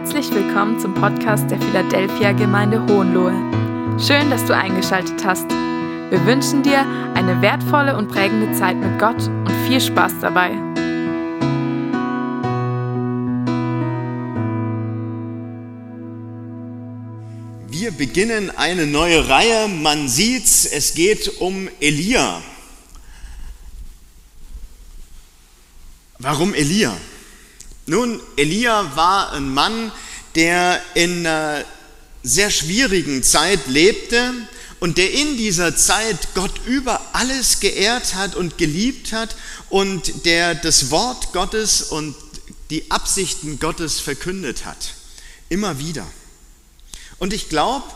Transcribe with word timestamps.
Herzlich 0.00 0.30
willkommen 0.30 0.78
zum 0.78 0.94
Podcast 0.94 1.50
der 1.50 1.60
Philadelphia 1.60 2.30
Gemeinde 2.30 2.80
Hohenlohe. 2.86 3.32
Schön, 3.98 4.30
dass 4.30 4.44
du 4.44 4.54
eingeschaltet 4.54 5.24
hast. 5.24 5.50
Wir 5.50 6.24
wünschen 6.24 6.62
dir 6.62 6.86
eine 7.14 7.42
wertvolle 7.42 7.96
und 7.96 8.06
prägende 8.06 8.56
Zeit 8.56 8.76
mit 8.76 8.96
Gott 9.00 9.26
und 9.26 9.50
viel 9.66 9.80
Spaß 9.80 10.12
dabei. 10.20 10.50
Wir 17.68 17.90
beginnen 17.90 18.56
eine 18.56 18.86
neue 18.86 19.28
Reihe. 19.28 19.66
Man 19.66 20.08
sieht's, 20.08 20.64
es 20.64 20.94
geht 20.94 21.40
um 21.40 21.68
Elia. 21.80 22.40
Warum 26.20 26.54
Elia? 26.54 26.96
Nun, 27.88 28.20
Elia 28.36 28.94
war 28.96 29.32
ein 29.32 29.48
Mann, 29.54 29.90
der 30.34 30.82
in 30.92 31.26
einer 31.26 31.64
sehr 32.22 32.50
schwierigen 32.50 33.22
Zeit 33.22 33.66
lebte 33.66 34.34
und 34.78 34.98
der 34.98 35.10
in 35.10 35.38
dieser 35.38 35.74
Zeit 35.74 36.34
Gott 36.34 36.52
über 36.66 37.00
alles 37.14 37.60
geehrt 37.60 38.14
hat 38.14 38.34
und 38.34 38.58
geliebt 38.58 39.12
hat 39.12 39.36
und 39.70 40.26
der 40.26 40.54
das 40.54 40.90
Wort 40.90 41.32
Gottes 41.32 41.80
und 41.80 42.14
die 42.68 42.90
Absichten 42.90 43.58
Gottes 43.58 44.00
verkündet 44.00 44.66
hat. 44.66 44.92
Immer 45.48 45.78
wieder. 45.78 46.06
Und 47.18 47.32
ich 47.32 47.48
glaube, 47.48 47.86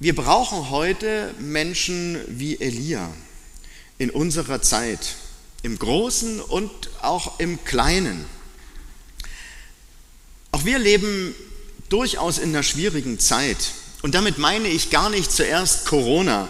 wir 0.00 0.16
brauchen 0.16 0.68
heute 0.70 1.32
Menschen 1.38 2.18
wie 2.26 2.58
Elia 2.58 3.08
in 3.98 4.10
unserer 4.10 4.62
Zeit, 4.62 5.14
im 5.62 5.78
Großen 5.78 6.40
und 6.40 6.72
auch 7.02 7.38
im 7.38 7.64
Kleinen. 7.64 8.35
Auch 10.56 10.64
wir 10.64 10.78
leben 10.78 11.34
durchaus 11.90 12.38
in 12.38 12.48
einer 12.48 12.62
schwierigen 12.62 13.18
Zeit. 13.18 13.58
Und 14.00 14.14
damit 14.14 14.38
meine 14.38 14.68
ich 14.68 14.88
gar 14.88 15.10
nicht 15.10 15.30
zuerst 15.30 15.84
Corona, 15.84 16.48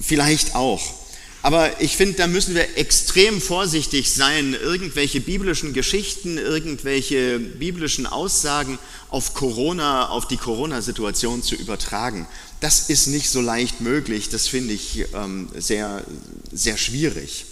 vielleicht 0.00 0.54
auch. 0.54 0.80
Aber 1.42 1.82
ich 1.82 1.98
finde, 1.98 2.14
da 2.14 2.26
müssen 2.26 2.54
wir 2.54 2.78
extrem 2.78 3.42
vorsichtig 3.42 4.14
sein, 4.14 4.54
irgendwelche 4.54 5.20
biblischen 5.20 5.74
Geschichten, 5.74 6.38
irgendwelche 6.38 7.38
biblischen 7.38 8.06
Aussagen 8.06 8.78
auf 9.10 9.34
Corona, 9.34 10.08
auf 10.08 10.26
die 10.26 10.38
Corona-Situation 10.38 11.42
zu 11.42 11.54
übertragen. 11.54 12.26
Das 12.60 12.88
ist 12.88 13.08
nicht 13.08 13.28
so 13.28 13.42
leicht 13.42 13.82
möglich. 13.82 14.30
Das 14.30 14.48
finde 14.48 14.72
ich 14.72 15.04
ähm, 15.12 15.50
sehr, 15.54 16.02
sehr 16.50 16.78
schwierig. 16.78 17.44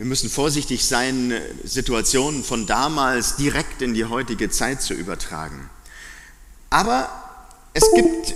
Wir 0.00 0.06
müssen 0.06 0.30
vorsichtig 0.30 0.86
sein, 0.86 1.34
Situationen 1.62 2.42
von 2.42 2.64
damals 2.64 3.36
direkt 3.36 3.82
in 3.82 3.92
die 3.92 4.06
heutige 4.06 4.48
Zeit 4.48 4.80
zu 4.80 4.94
übertragen. 4.94 5.68
Aber 6.70 7.10
es 7.74 7.84
gibt 7.94 8.34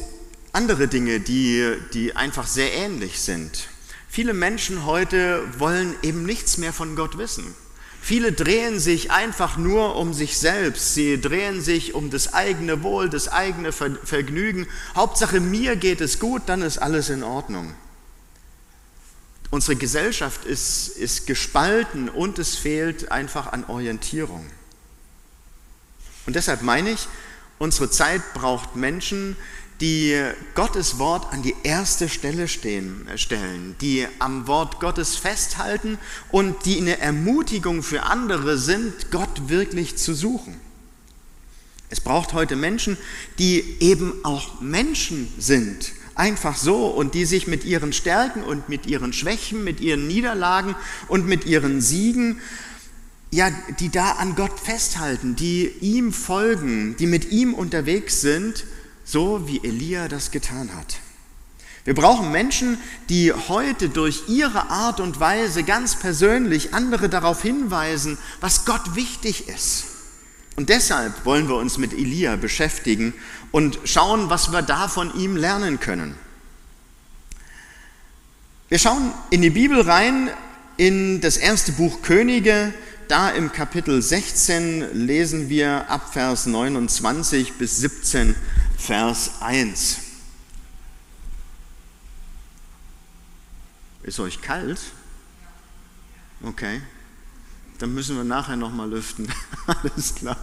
andere 0.53 0.89
Dinge, 0.89 1.21
die, 1.21 1.73
die 1.95 2.15
einfach 2.15 2.47
sehr 2.47 2.75
ähnlich 2.75 3.19
sind. 3.19 3.69
Viele 4.11 4.35
Menschen 4.35 4.85
heute 4.85 5.41
wollen 5.59 5.95
eben 6.03 6.27
nichts 6.27 6.59
mehr 6.59 6.75
von 6.75 6.97
Gott 6.97 7.17
wissen. 7.17 7.55
Viele 7.99 8.33
drehen 8.33 8.79
sich 8.79 9.11
einfach 9.11 9.57
nur 9.57 9.97
um 9.97 10.13
sich 10.13 10.37
selbst. 10.37 10.93
Sie 10.93 11.19
drehen 11.19 11.63
sich 11.63 11.95
um 11.95 12.11
das 12.11 12.35
eigene 12.35 12.83
Wohl, 12.83 13.09
das 13.09 13.29
eigene 13.29 13.73
Vergnügen. 13.73 14.67
Hauptsache 14.95 15.41
mir 15.41 15.77
geht 15.77 16.03
es 16.03 16.19
gut, 16.19 16.43
dann 16.45 16.61
ist 16.61 16.77
alles 16.77 17.09
in 17.09 17.23
Ordnung. 17.23 17.75
Unsere 19.55 19.77
Gesellschaft 19.77 20.47
ist, 20.47 20.89
ist 20.89 21.29
gespalten 21.29 22.09
und 22.09 22.41
es 22.41 22.57
fehlt 22.57 23.13
einfach 23.13 23.53
an 23.53 23.63
Orientierung. 23.67 24.45
Und 26.27 26.35
deshalb 26.35 26.63
meine 26.63 26.91
ich, 26.91 27.07
unsere 27.61 27.89
Zeit 27.89 28.21
braucht 28.35 28.75
Menschen, 28.75 29.37
die 29.81 30.21
Gottes 30.57 30.99
Wort 30.99 31.33
an 31.33 31.43
die 31.43 31.55
erste 31.63 32.09
Stelle 32.09 32.49
stehen, 32.49 33.07
stellen, 33.15 33.77
die 33.81 34.09
am 34.19 34.49
Wort 34.49 34.81
Gottes 34.81 35.15
festhalten 35.15 35.99
und 36.33 36.65
die 36.65 36.79
eine 36.79 36.99
Ermutigung 36.99 37.85
für 37.85 38.03
andere 38.03 38.59
sind, 38.59 39.13
Gott 39.13 39.49
wirklich 39.49 39.97
zu 39.97 40.15
suchen. 40.15 40.61
Es 41.91 42.01
braucht 42.01 42.33
heute 42.33 42.57
Menschen, 42.57 42.97
die 43.39 43.77
eben 43.79 44.15
auch 44.25 44.61
Menschen 44.61 45.33
sind 45.39 45.93
einfach 46.15 46.57
so 46.57 46.87
und 46.87 47.15
die 47.15 47.25
sich 47.25 47.47
mit 47.47 47.65
ihren 47.65 47.93
Stärken 47.93 48.43
und 48.43 48.69
mit 48.69 48.87
ihren 48.87 49.13
Schwächen, 49.13 49.65
mit 49.65 49.81
ihren 49.81 50.07
Niederlagen 50.07 50.75
und 51.09 51.27
mit 51.27 51.47
ihren 51.47 51.81
Siegen, 51.81 52.41
ja, 53.31 53.51
die 53.81 53.89
da 53.89 54.13
an 54.13 54.37
Gott 54.37 54.61
festhalten, 54.61 55.35
die 55.35 55.69
ihm 55.81 56.13
folgen, 56.13 56.97
die 56.99 57.07
mit 57.07 57.33
ihm 57.33 57.53
unterwegs 57.53 58.21
sind, 58.21 58.65
so 59.05 59.49
wie 59.49 59.65
Elia 59.65 60.09
das 60.09 60.31
getan 60.31 60.71
hat. 60.77 60.99
Wir 61.85 61.95
brauchen 61.95 62.33
Menschen, 62.33 62.79
die 63.11 63.33
heute 63.33 63.91
durch 63.91 64.29
ihre 64.29 64.71
Art 64.71 65.01
und 65.01 65.21
Weise 65.21 65.65
ganz 65.65 65.97
persönlich 65.97 66.73
andere 66.73 67.09
darauf 67.09 67.43
hinweisen, 67.43 68.17
was 68.41 68.65
Gott 68.65 68.95
wichtig 68.95 69.49
ist. 69.49 69.85
Und 70.57 70.69
deshalb 70.69 71.25
wollen 71.25 71.49
wir 71.49 71.57
uns 71.57 71.79
mit 71.79 71.93
Elia 71.93 72.37
beschäftigen 72.37 73.15
und 73.51 73.79
schauen, 73.85 74.31
was 74.31 74.53
wir 74.53 74.63
da 74.63 74.89
von 74.89 75.15
ihm 75.19 75.37
lernen 75.37 75.81
können. 75.81 76.15
Wir 78.69 78.79
schauen 78.79 79.13
in 79.31 79.43
die 79.43 79.51
Bibel 79.51 79.81
rein, 79.81 80.31
in 80.77 81.21
das 81.21 81.37
erste 81.37 81.73
Buch 81.73 82.03
Könige. 82.03 82.73
Da 83.09 83.31
im 83.31 83.53
Kapitel 83.53 84.01
16 84.01 85.07
lesen 85.07 85.49
wir 85.49 85.91
ab 85.91 86.13
Vers 86.13 86.47
29 86.47 87.55
bis 87.55 87.79
17 87.79 88.35
Vers 88.79 89.33
1. 89.41 89.99
Ist 94.05 94.21
euch 94.21 94.41
kalt? 94.41 94.81
Okay. 96.43 96.81
Dann 97.79 97.95
müssen 97.95 98.17
wir 98.17 98.25
nachher 98.25 98.57
nochmal 98.57 98.91
lüften. 98.91 99.29
Alles 99.67 100.15
klar. 100.15 100.37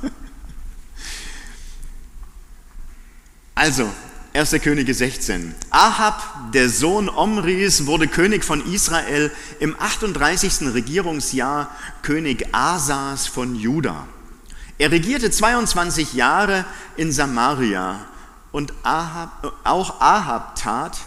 Also, 3.55 3.91
1. 4.33 4.51
Könige 4.63 4.93
16. 4.93 5.53
Ahab, 5.71 6.51
der 6.53 6.69
Sohn 6.69 7.09
Omris, 7.09 7.85
wurde 7.85 8.07
König 8.07 8.45
von 8.45 8.65
Israel 8.73 9.31
im 9.59 9.75
38. 9.77 10.73
Regierungsjahr 10.73 11.69
König 12.01 12.47
Asas 12.53 13.27
von 13.27 13.55
Juda. 13.55 14.07
Er 14.77 14.91
regierte 14.91 15.29
22 15.29 16.13
Jahre 16.13 16.65
in 16.95 17.11
Samaria 17.11 18.05
und 18.51 18.73
Ahab, 18.83 19.53
auch 19.63 20.01
Ahab 20.01 20.55
tat, 20.55 20.97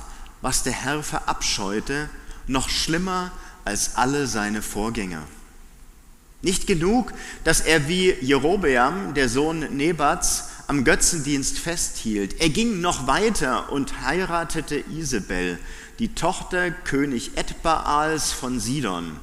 was 0.43 0.63
der 0.63 0.75
Herr 0.75 1.03
verabscheute, 1.03 2.09
noch 2.47 2.69
schlimmer 2.69 3.33
als 3.65 3.97
alle 3.97 4.27
seine 4.27 4.63
Vorgänger. 4.63 5.23
Nicht 6.45 6.67
genug, 6.67 7.15
dass 7.43 7.63
er 7.63 7.89
wie 7.89 8.13
Jerobeam, 8.21 9.15
der 9.15 9.31
Sohn 9.31 9.61
Nebats, 9.75 10.51
am 10.67 10.85
Götzendienst 10.85 11.59
festhielt. 11.59 12.39
Er 12.39 12.51
ging 12.51 12.83
noch 12.83 13.07
weiter 13.07 13.73
und 13.73 14.03
heiratete 14.03 14.85
Isabel, 14.95 15.59
die 15.99 16.15
Tochter 16.15 16.71
König 16.71 17.39
Edbaals 17.39 18.33
von 18.33 18.61
Sidon. 18.61 19.17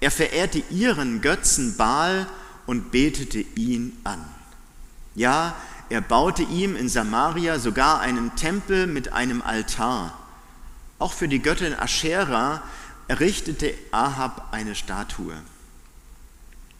Er 0.00 0.10
verehrte 0.10 0.64
ihren 0.70 1.20
Götzen 1.20 1.76
Baal 1.76 2.26
und 2.66 2.90
betete 2.90 3.44
ihn 3.54 3.96
an. 4.02 4.24
Ja, 5.14 5.54
er 5.90 6.00
baute 6.00 6.42
ihm 6.42 6.74
in 6.74 6.88
Samaria 6.88 7.60
sogar 7.60 8.00
einen 8.00 8.34
Tempel 8.34 8.88
mit 8.88 9.12
einem 9.12 9.42
Altar. 9.42 10.18
Auch 10.98 11.12
für 11.12 11.28
die 11.28 11.40
Göttin 11.40 11.72
Aschera 11.78 12.64
errichtete 13.06 13.74
Ahab 13.92 14.48
eine 14.50 14.74
Statue. 14.74 15.34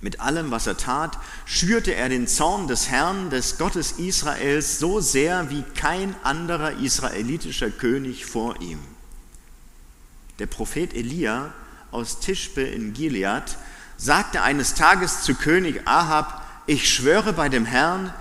Mit 0.04 0.20
allem, 0.20 0.50
was 0.50 0.66
er 0.66 0.76
tat, 0.76 1.16
schürte 1.46 1.94
er 1.94 2.10
den 2.10 2.28
Zorn 2.28 2.68
des 2.68 2.90
Herrn, 2.90 3.30
des 3.30 3.56
Gottes 3.56 3.92
Israels, 3.92 4.78
so 4.78 5.00
sehr 5.00 5.48
wie 5.48 5.64
kein 5.74 6.14
anderer 6.22 6.72
israelitischer 6.72 7.70
König 7.70 8.26
vor 8.26 8.60
ihm. 8.60 8.80
Der 10.38 10.44
Prophet 10.44 10.92
Elia 10.92 11.54
aus 11.90 12.20
Tischbe 12.20 12.60
in 12.60 12.92
Gilead 12.92 13.56
sagte 13.96 14.42
eines 14.42 14.74
Tages 14.74 15.22
zu 15.22 15.34
König 15.34 15.80
Ahab, 15.86 16.44
ich 16.66 16.92
schwöre 16.92 17.32
bei 17.32 17.48
dem 17.48 17.64
Herrn, 17.64 18.12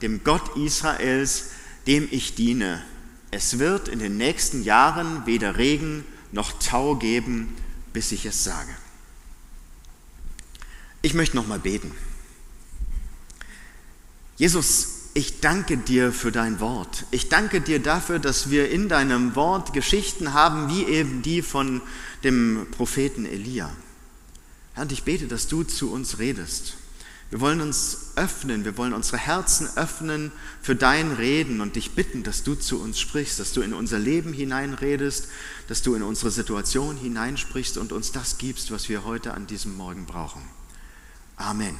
dem 0.00 0.22
Gott 0.22 0.56
Israels, 0.56 1.46
dem 1.88 2.06
ich 2.12 2.36
diene, 2.36 2.84
es 3.32 3.58
wird 3.58 3.88
in 3.88 3.98
den 3.98 4.16
nächsten 4.16 4.62
Jahren 4.62 5.26
weder 5.26 5.56
Regen 5.56 6.04
noch 6.30 6.52
Tau 6.60 6.94
geben, 6.94 7.56
bis 7.92 8.12
ich 8.12 8.26
es 8.26 8.44
sage. 8.44 8.70
Ich 11.04 11.14
möchte 11.14 11.34
noch 11.34 11.48
mal 11.48 11.58
beten. 11.58 11.90
Jesus, 14.36 15.10
ich 15.14 15.40
danke 15.40 15.76
dir 15.76 16.12
für 16.12 16.30
dein 16.30 16.60
Wort. 16.60 17.04
Ich 17.10 17.28
danke 17.28 17.60
dir 17.60 17.80
dafür, 17.80 18.20
dass 18.20 18.50
wir 18.50 18.70
in 18.70 18.88
deinem 18.88 19.34
Wort 19.34 19.72
Geschichten 19.72 20.32
haben, 20.32 20.68
wie 20.68 20.84
eben 20.84 21.22
die 21.22 21.42
von 21.42 21.82
dem 22.22 22.68
Propheten 22.70 23.26
Elia. 23.26 23.70
Herr, 24.74 24.90
ich 24.90 25.02
bete, 25.02 25.26
dass 25.26 25.48
du 25.48 25.64
zu 25.64 25.92
uns 25.92 26.18
redest. 26.18 26.74
Wir 27.30 27.40
wollen 27.40 27.60
uns 27.60 28.12
öffnen, 28.16 28.64
wir 28.64 28.76
wollen 28.76 28.92
unsere 28.92 29.18
Herzen 29.18 29.68
öffnen 29.76 30.32
für 30.60 30.76
dein 30.76 31.12
Reden 31.12 31.60
und 31.60 31.76
dich 31.76 31.92
bitten, 31.92 32.22
dass 32.22 32.42
du 32.42 32.54
zu 32.54 32.80
uns 32.80 33.00
sprichst, 33.00 33.40
dass 33.40 33.52
du 33.52 33.62
in 33.62 33.74
unser 33.74 33.98
Leben 33.98 34.32
hineinredest, 34.32 35.28
dass 35.66 35.82
du 35.82 35.94
in 35.94 36.02
unsere 36.02 36.30
Situation 36.30 36.96
hineinsprichst 36.96 37.76
und 37.76 37.90
uns 37.90 38.12
das 38.12 38.38
gibst, 38.38 38.70
was 38.70 38.88
wir 38.88 39.04
heute 39.04 39.34
an 39.34 39.46
diesem 39.46 39.76
Morgen 39.76 40.04
brauchen. 40.04 40.42
Amen. 41.36 41.78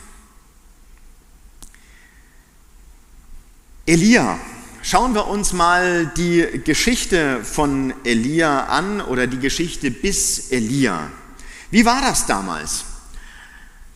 Elia. 3.86 4.38
Schauen 4.84 5.14
wir 5.14 5.28
uns 5.28 5.52
mal 5.52 6.06
die 6.16 6.60
Geschichte 6.64 7.44
von 7.44 7.94
Elia 8.02 8.64
an 8.64 9.00
oder 9.00 9.28
die 9.28 9.38
Geschichte 9.38 9.92
bis 9.92 10.50
Elia. 10.50 11.08
Wie 11.70 11.84
war 11.84 12.00
das 12.00 12.26
damals? 12.26 12.84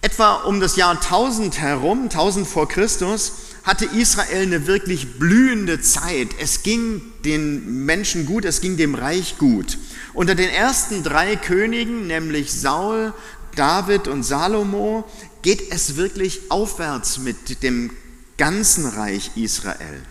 Etwa 0.00 0.34
um 0.44 0.60
das 0.60 0.76
Jahr 0.76 0.92
1000 0.92 1.58
herum, 1.58 2.04
1000 2.04 2.46
vor 2.46 2.68
Christus, 2.68 3.32
hatte 3.64 3.84
Israel 3.84 4.42
eine 4.42 4.68
wirklich 4.68 5.18
blühende 5.18 5.80
Zeit. 5.80 6.28
Es 6.40 6.62
ging 6.62 7.02
den 7.24 7.84
Menschen 7.84 8.24
gut, 8.24 8.44
es 8.44 8.60
ging 8.60 8.76
dem 8.76 8.94
Reich 8.94 9.38
gut. 9.38 9.78
Unter 10.14 10.36
den 10.36 10.50
ersten 10.50 11.02
drei 11.02 11.34
Königen, 11.34 12.06
nämlich 12.06 12.52
Saul, 12.52 13.12
David 13.56 14.06
und 14.06 14.22
Salomo, 14.22 15.04
geht 15.46 15.70
es 15.70 15.94
wirklich 15.94 16.50
aufwärts 16.50 17.18
mit 17.18 17.62
dem 17.62 17.92
ganzen 18.36 18.84
Reich 18.84 19.30
Israel 19.36 20.02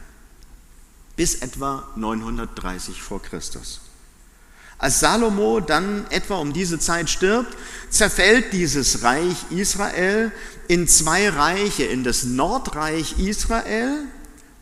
bis 1.17 1.35
etwa 1.35 1.85
930 1.97 3.01
vor 3.01 3.21
Christus. 3.21 3.81
Als 4.77 5.01
Salomo 5.01 5.59
dann 5.59 6.09
etwa 6.09 6.37
um 6.37 6.53
diese 6.53 6.79
Zeit 6.79 7.09
stirbt, 7.09 7.53
zerfällt 7.89 8.53
dieses 8.53 9.03
Reich 9.03 9.35
Israel 9.49 10.31
in 10.69 10.87
zwei 10.87 11.27
Reiche, 11.27 11.83
in 11.83 12.05
das 12.05 12.23
Nordreich 12.23 13.19
Israel 13.19 14.05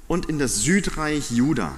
und 0.07 0.27
in 0.27 0.39
das 0.39 0.55
Südreich 0.55 1.29
Juda. 1.29 1.75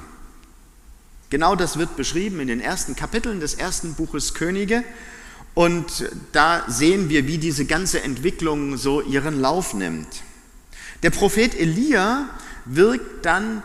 Genau 1.30 1.58
das 1.58 1.76
wird 1.78 1.98
beschrieben 1.98 2.40
in 2.40 2.48
den 2.48 2.62
ersten 2.62 2.96
Kapiteln 2.96 3.42
des 3.42 3.56
ersten 3.56 3.96
Buches 3.96 4.34
Könige. 4.34 4.86
Und 5.56 6.10
da 6.34 6.66
sehen 6.68 7.10
wir, 7.10 7.28
wie 7.28 7.38
diese 7.38 7.66
ganze 7.66 8.04
Entwicklung 8.04 8.78
so 8.78 9.02
ihren 9.02 9.40
Lauf 9.40 9.74
nimmt. 9.74 10.22
Der 11.02 11.10
Prophet 11.10 11.56
Elia 11.58 12.30
wirkt 12.66 13.26
dann 13.26 13.64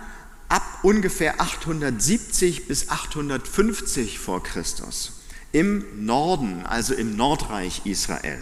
ab 0.48 0.62
ungefähr 0.82 1.40
870 1.40 2.68
bis 2.68 2.88
850 2.88 4.18
vor 4.18 4.42
Christus 4.42 5.20
im 5.52 5.84
Norden, 6.06 6.64
also 6.64 6.94
im 6.94 7.16
Nordreich 7.16 7.82
Israel. 7.84 8.38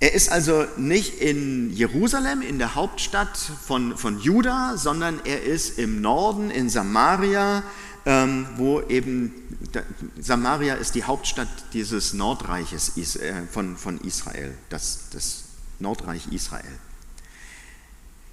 Er 0.00 0.12
ist 0.12 0.30
also 0.30 0.66
nicht 0.76 1.20
in 1.20 1.72
Jerusalem, 1.72 2.42
in 2.42 2.58
der 2.58 2.74
Hauptstadt 2.74 3.38
von, 3.38 3.96
von 3.96 4.20
Juda, 4.20 4.76
sondern 4.76 5.20
er 5.24 5.42
ist 5.42 5.78
im 5.78 6.02
Norden, 6.02 6.50
in 6.50 6.68
Samaria, 6.68 7.62
wo 8.04 8.82
eben 8.82 9.32
Samaria 10.20 10.74
ist 10.74 10.94
die 10.94 11.04
Hauptstadt 11.04 11.48
dieses 11.72 12.12
Nordreiches 12.12 12.96
äh, 13.16 13.42
von, 13.50 13.76
von 13.76 13.98
Israel, 14.00 14.54
das, 14.68 15.08
das 15.10 15.44
Nordreich 15.78 16.28
Israel. 16.30 16.78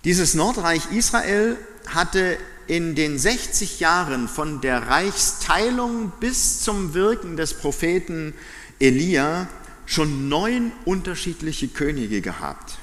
Dieses 0.04 0.34
Nordreich 0.34 0.92
Israel 0.92 1.58
hatte 1.88 2.38
in 2.68 2.96
den 2.96 3.18
60 3.18 3.80
Jahren 3.80 4.28
von 4.28 4.60
der 4.62 4.88
Reichsteilung 4.88 6.12
bis 6.20 6.62
zum 6.62 6.94
Wirken 6.94 7.38
des 7.38 7.54
Propheten 7.54 8.34
Elia 8.80 9.48
schon 9.86 10.28
neun 10.28 10.72
unterschiedliche 10.86 11.68
Könige 11.70 12.22
gehabt. 12.22 12.78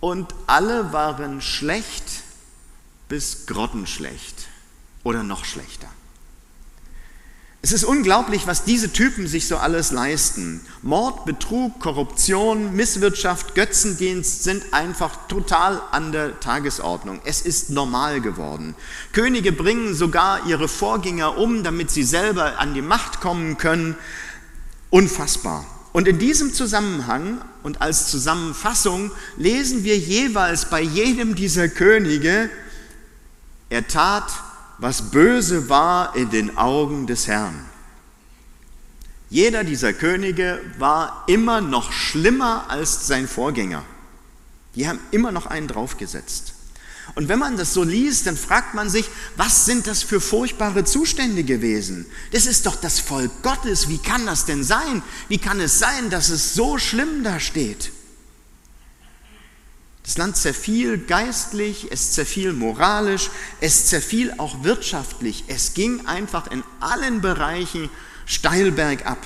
Und 0.00 0.34
alle 0.46 0.92
waren 0.92 1.40
schlecht 1.40 2.04
bis 3.08 3.46
grottenschlecht 3.46 4.48
oder 5.04 5.22
noch 5.22 5.44
schlechter. 5.44 5.88
Es 7.64 7.72
ist 7.72 7.84
unglaublich, 7.84 8.46
was 8.46 8.64
diese 8.64 8.92
Typen 8.92 9.26
sich 9.26 9.48
so 9.48 9.56
alles 9.56 9.90
leisten. 9.90 10.60
Mord, 10.82 11.24
Betrug, 11.24 11.80
Korruption, 11.80 12.76
Misswirtschaft, 12.76 13.54
Götzendienst 13.54 14.44
sind 14.44 14.74
einfach 14.74 15.28
total 15.28 15.80
an 15.90 16.12
der 16.12 16.38
Tagesordnung. 16.40 17.22
Es 17.24 17.40
ist 17.40 17.70
normal 17.70 18.20
geworden. 18.20 18.74
Könige 19.12 19.50
bringen 19.50 19.94
sogar 19.94 20.46
ihre 20.46 20.68
Vorgänger 20.68 21.38
um, 21.38 21.62
damit 21.62 21.90
sie 21.90 22.02
selber 22.02 22.58
an 22.58 22.74
die 22.74 22.82
Macht 22.82 23.22
kommen 23.22 23.56
können. 23.56 23.96
Unfassbar. 24.90 25.64
Und 25.94 26.06
in 26.06 26.18
diesem 26.18 26.52
Zusammenhang 26.52 27.40
und 27.62 27.80
als 27.80 28.10
Zusammenfassung 28.10 29.10
lesen 29.38 29.84
wir 29.84 29.96
jeweils 29.96 30.68
bei 30.68 30.82
jedem 30.82 31.34
dieser 31.34 31.70
Könige, 31.70 32.50
er 33.70 33.88
tat 33.88 34.30
was 34.78 35.10
böse 35.10 35.68
war 35.68 36.16
in 36.16 36.30
den 36.30 36.56
Augen 36.56 37.06
des 37.06 37.26
Herrn. 37.26 37.54
Jeder 39.30 39.64
dieser 39.64 39.92
Könige 39.92 40.60
war 40.78 41.24
immer 41.26 41.60
noch 41.60 41.92
schlimmer 41.92 42.66
als 42.68 43.06
sein 43.06 43.26
Vorgänger. 43.26 43.84
Die 44.74 44.88
haben 44.88 45.00
immer 45.10 45.32
noch 45.32 45.46
einen 45.46 45.68
draufgesetzt. 45.68 46.54
Und 47.14 47.28
wenn 47.28 47.38
man 47.38 47.56
das 47.56 47.74
so 47.74 47.82
liest, 47.82 48.26
dann 48.26 48.36
fragt 48.36 48.74
man 48.74 48.88
sich, 48.88 49.06
was 49.36 49.66
sind 49.66 49.86
das 49.86 50.02
für 50.02 50.20
furchtbare 50.20 50.84
Zustände 50.84 51.44
gewesen? 51.44 52.06
Das 52.32 52.46
ist 52.46 52.66
doch 52.66 52.76
das 52.76 52.98
Volk 52.98 53.42
Gottes. 53.42 53.88
Wie 53.88 53.98
kann 53.98 54.24
das 54.26 54.46
denn 54.46 54.64
sein? 54.64 55.02
Wie 55.28 55.38
kann 55.38 55.60
es 55.60 55.78
sein, 55.78 56.10
dass 56.10 56.30
es 56.30 56.54
so 56.54 56.78
schlimm 56.78 57.22
da 57.22 57.40
steht? 57.40 57.92
Das 60.04 60.18
Land 60.18 60.36
zerfiel 60.36 60.98
geistlich, 60.98 61.88
es 61.90 62.12
zerfiel 62.12 62.52
moralisch, 62.52 63.30
es 63.60 63.86
zerfiel 63.86 64.34
auch 64.36 64.62
wirtschaftlich. 64.62 65.44
Es 65.48 65.72
ging 65.72 66.06
einfach 66.06 66.50
in 66.50 66.62
allen 66.78 67.22
Bereichen 67.22 67.88
steil 68.26 68.70
bergab. 68.70 69.18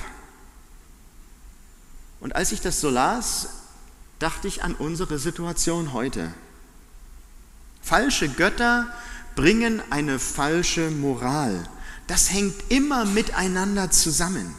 Und 2.21 2.35
als 2.35 2.53
ich 2.53 2.61
das 2.61 2.79
so 2.79 2.89
las, 2.89 3.49
dachte 4.19 4.47
ich 4.47 4.63
an 4.63 4.73
unsere 4.73 5.19
Situation 5.19 5.91
heute. 5.91 6.33
Falsche 7.81 8.29
Götter 8.29 8.87
bringen 9.35 9.81
eine 9.89 10.17
falsche 10.17 10.91
Moral. 10.91 11.67
Das 12.07 12.31
hängt 12.31 12.55
immer 12.69 13.03
miteinander 13.03 13.91
zusammen. 13.91 14.55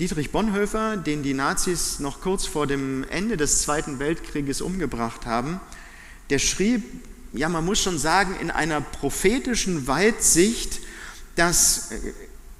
Dietrich 0.00 0.30
Bonhoeffer, 0.30 0.96
den 0.96 1.22
die 1.22 1.34
Nazis 1.34 1.98
noch 1.98 2.22
kurz 2.22 2.46
vor 2.46 2.66
dem 2.66 3.04
Ende 3.10 3.36
des 3.36 3.60
Zweiten 3.60 3.98
Weltkrieges 3.98 4.62
umgebracht 4.62 5.26
haben, 5.26 5.60
der 6.30 6.38
schrieb, 6.38 6.82
ja 7.34 7.50
man 7.50 7.66
muss 7.66 7.82
schon 7.82 7.98
sagen, 7.98 8.34
in 8.40 8.50
einer 8.50 8.80
prophetischen 8.80 9.86
Weitsicht, 9.86 10.80
dass 11.36 11.92
äh, 11.92 12.12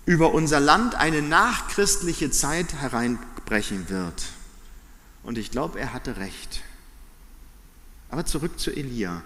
über 0.05 0.35
unser 0.35 0.61
Land 0.61 0.97
eine 0.97 1.23
nachchristliche 1.23 2.31
Zeit 2.31 2.75
hereinbrechen 2.75 3.89
wird. 3.89 4.23
Und 5.23 5.39
ich 5.39 5.51
glaube, 5.51 5.81
er 5.81 5.95
hatte 5.95 6.19
recht. 6.19 6.61
Aber 8.11 8.27
zurück 8.27 8.61
zu 8.61 8.71
Elia. 8.71 9.23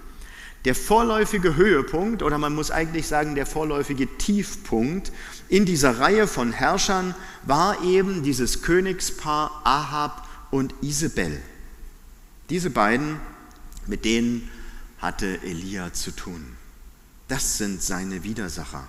Der 0.65 0.75
vorläufige 0.75 1.57
Höhepunkt, 1.57 2.23
oder 2.23 2.39
man 2.39 2.55
muss 2.55 2.71
eigentlich 2.71 3.07
sagen, 3.07 3.35
der 3.35 3.45
vorläufige 3.45 4.07
Tiefpunkt 4.17 5.13
in 5.49 5.67
dieser 5.67 5.99
Reihe 5.99 6.27
von 6.27 6.53
Herrschern 6.53 7.15
war 7.43 7.83
eben 7.85 8.23
dieses 8.23 8.63
Königspaar 8.63 9.61
Ahab 9.65 10.27
und 10.51 10.75
Isabel. 10.81 11.41
Diese 12.49 12.71
beiden, 12.71 13.21
mit 13.87 14.05
denen 14.07 14.51
hatte 14.99 15.43
Elia 15.43 15.93
zu 15.93 16.13
tun. 16.13 16.57
Das 17.29 17.59
sind 17.59 17.83
seine 17.83 18.25
Widersacher. 18.25 18.87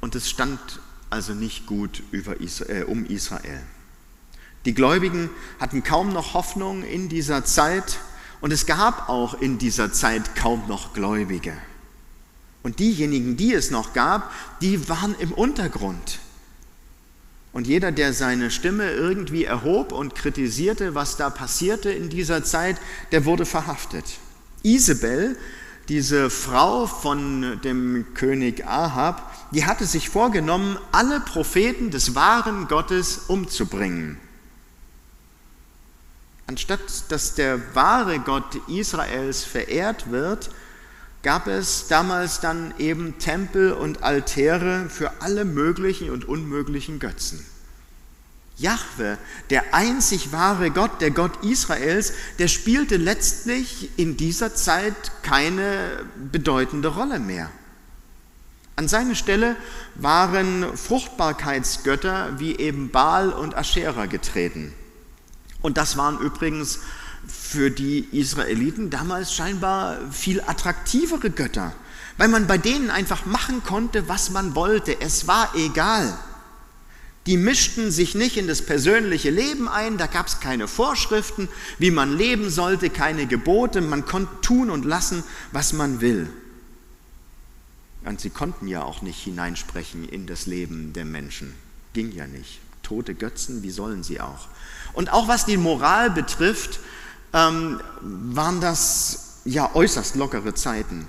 Und 0.00 0.14
es 0.14 0.28
stand 0.28 0.60
also 1.08 1.32
nicht 1.32 1.66
gut 1.66 2.02
Israel, 2.12 2.82
äh, 2.82 2.84
um 2.84 3.06
Israel. 3.06 3.62
Die 4.66 4.74
Gläubigen 4.74 5.30
hatten 5.58 5.82
kaum 5.82 6.12
noch 6.12 6.34
Hoffnung 6.34 6.82
in 6.82 7.08
dieser 7.08 7.44
Zeit 7.44 7.98
und 8.40 8.52
es 8.52 8.66
gab 8.66 9.08
auch 9.08 9.40
in 9.40 9.58
dieser 9.58 9.92
Zeit 9.92 10.36
kaum 10.36 10.64
noch 10.68 10.92
Gläubige. 10.92 11.52
Und 12.62 12.80
diejenigen, 12.80 13.36
die 13.36 13.54
es 13.54 13.70
noch 13.70 13.92
gab, 13.92 14.32
die 14.60 14.88
waren 14.88 15.14
im 15.18 15.32
Untergrund. 15.32 16.18
Und 17.52 17.66
jeder, 17.66 17.90
der 17.92 18.12
seine 18.12 18.50
Stimme 18.50 18.90
irgendwie 18.90 19.44
erhob 19.44 19.92
und 19.92 20.14
kritisierte, 20.14 20.94
was 20.94 21.16
da 21.16 21.30
passierte 21.30 21.90
in 21.90 22.10
dieser 22.10 22.44
Zeit, 22.44 22.76
der 23.12 23.24
wurde 23.24 23.46
verhaftet. 23.46 24.04
Isabel, 24.62 25.38
diese 25.88 26.28
Frau 26.28 26.86
von 26.86 27.60
dem 27.62 28.06
König 28.14 28.66
Ahab, 28.66 29.32
die 29.52 29.64
hatte 29.64 29.86
sich 29.86 30.10
vorgenommen, 30.10 30.76
alle 30.92 31.20
Propheten 31.20 31.90
des 31.90 32.14
wahren 32.14 32.66
Gottes 32.68 33.20
umzubringen. 33.28 34.18
Anstatt 36.46 36.80
dass 37.08 37.34
der 37.34 37.74
wahre 37.74 38.20
Gott 38.20 38.56
Israels 38.68 39.42
verehrt 39.44 40.10
wird, 40.10 40.50
gab 41.22 41.48
es 41.48 41.88
damals 41.88 42.38
dann 42.38 42.72
eben 42.78 43.18
Tempel 43.18 43.72
und 43.72 44.04
Altäre 44.04 44.88
für 44.88 45.10
alle 45.20 45.44
möglichen 45.44 46.10
und 46.10 46.28
unmöglichen 46.28 47.00
Götzen. 47.00 47.44
Jahwe, 48.58 49.18
der 49.50 49.74
einzig 49.74 50.32
wahre 50.32 50.70
Gott, 50.70 51.00
der 51.00 51.10
Gott 51.10 51.44
Israels, 51.44 52.12
der 52.38 52.48
spielte 52.48 52.96
letztlich 52.96 53.90
in 53.98 54.16
dieser 54.16 54.54
Zeit 54.54 54.94
keine 55.22 56.06
bedeutende 56.30 56.88
Rolle 56.88 57.18
mehr. 57.18 57.50
An 58.76 58.88
seine 58.88 59.16
Stelle 59.16 59.56
waren 59.94 60.76
Fruchtbarkeitsgötter 60.76 62.38
wie 62.38 62.56
eben 62.56 62.90
Baal 62.90 63.30
und 63.30 63.56
Aschera 63.56 64.06
getreten. 64.06 64.72
Und 65.66 65.78
das 65.78 65.96
waren 65.96 66.20
übrigens 66.20 66.78
für 67.26 67.72
die 67.72 68.06
Israeliten 68.12 68.88
damals 68.88 69.34
scheinbar 69.34 69.98
viel 70.12 70.40
attraktivere 70.40 71.28
Götter, 71.28 71.74
weil 72.18 72.28
man 72.28 72.46
bei 72.46 72.56
denen 72.56 72.88
einfach 72.88 73.26
machen 73.26 73.64
konnte, 73.64 74.08
was 74.08 74.30
man 74.30 74.54
wollte. 74.54 75.00
Es 75.00 75.26
war 75.26 75.52
egal. 75.56 76.16
Die 77.26 77.36
mischten 77.36 77.90
sich 77.90 78.14
nicht 78.14 78.36
in 78.36 78.46
das 78.46 78.62
persönliche 78.62 79.30
Leben 79.30 79.68
ein, 79.68 79.98
da 79.98 80.06
gab 80.06 80.28
es 80.28 80.38
keine 80.38 80.68
Vorschriften, 80.68 81.48
wie 81.80 81.90
man 81.90 82.16
leben 82.16 82.48
sollte, 82.48 82.88
keine 82.88 83.26
Gebote, 83.26 83.80
man 83.80 84.06
konnte 84.06 84.40
tun 84.42 84.70
und 84.70 84.84
lassen, 84.84 85.24
was 85.50 85.72
man 85.72 86.00
will. 86.00 86.28
Und 88.04 88.20
sie 88.20 88.30
konnten 88.30 88.68
ja 88.68 88.84
auch 88.84 89.02
nicht 89.02 89.18
hineinsprechen 89.24 90.08
in 90.08 90.28
das 90.28 90.46
Leben 90.46 90.92
der 90.92 91.06
Menschen. 91.06 91.54
Ging 91.92 92.12
ja 92.12 92.28
nicht. 92.28 92.60
Tote 92.86 93.14
Götzen, 93.14 93.62
wie 93.62 93.70
sollen 93.70 94.04
sie 94.04 94.20
auch? 94.20 94.46
Und 94.92 95.12
auch 95.12 95.26
was 95.26 95.44
die 95.44 95.56
Moral 95.56 96.10
betrifft, 96.10 96.78
ähm, 97.32 97.80
waren 98.00 98.60
das 98.60 99.40
ja 99.44 99.74
äußerst 99.74 100.14
lockere 100.14 100.54
Zeiten. 100.54 101.08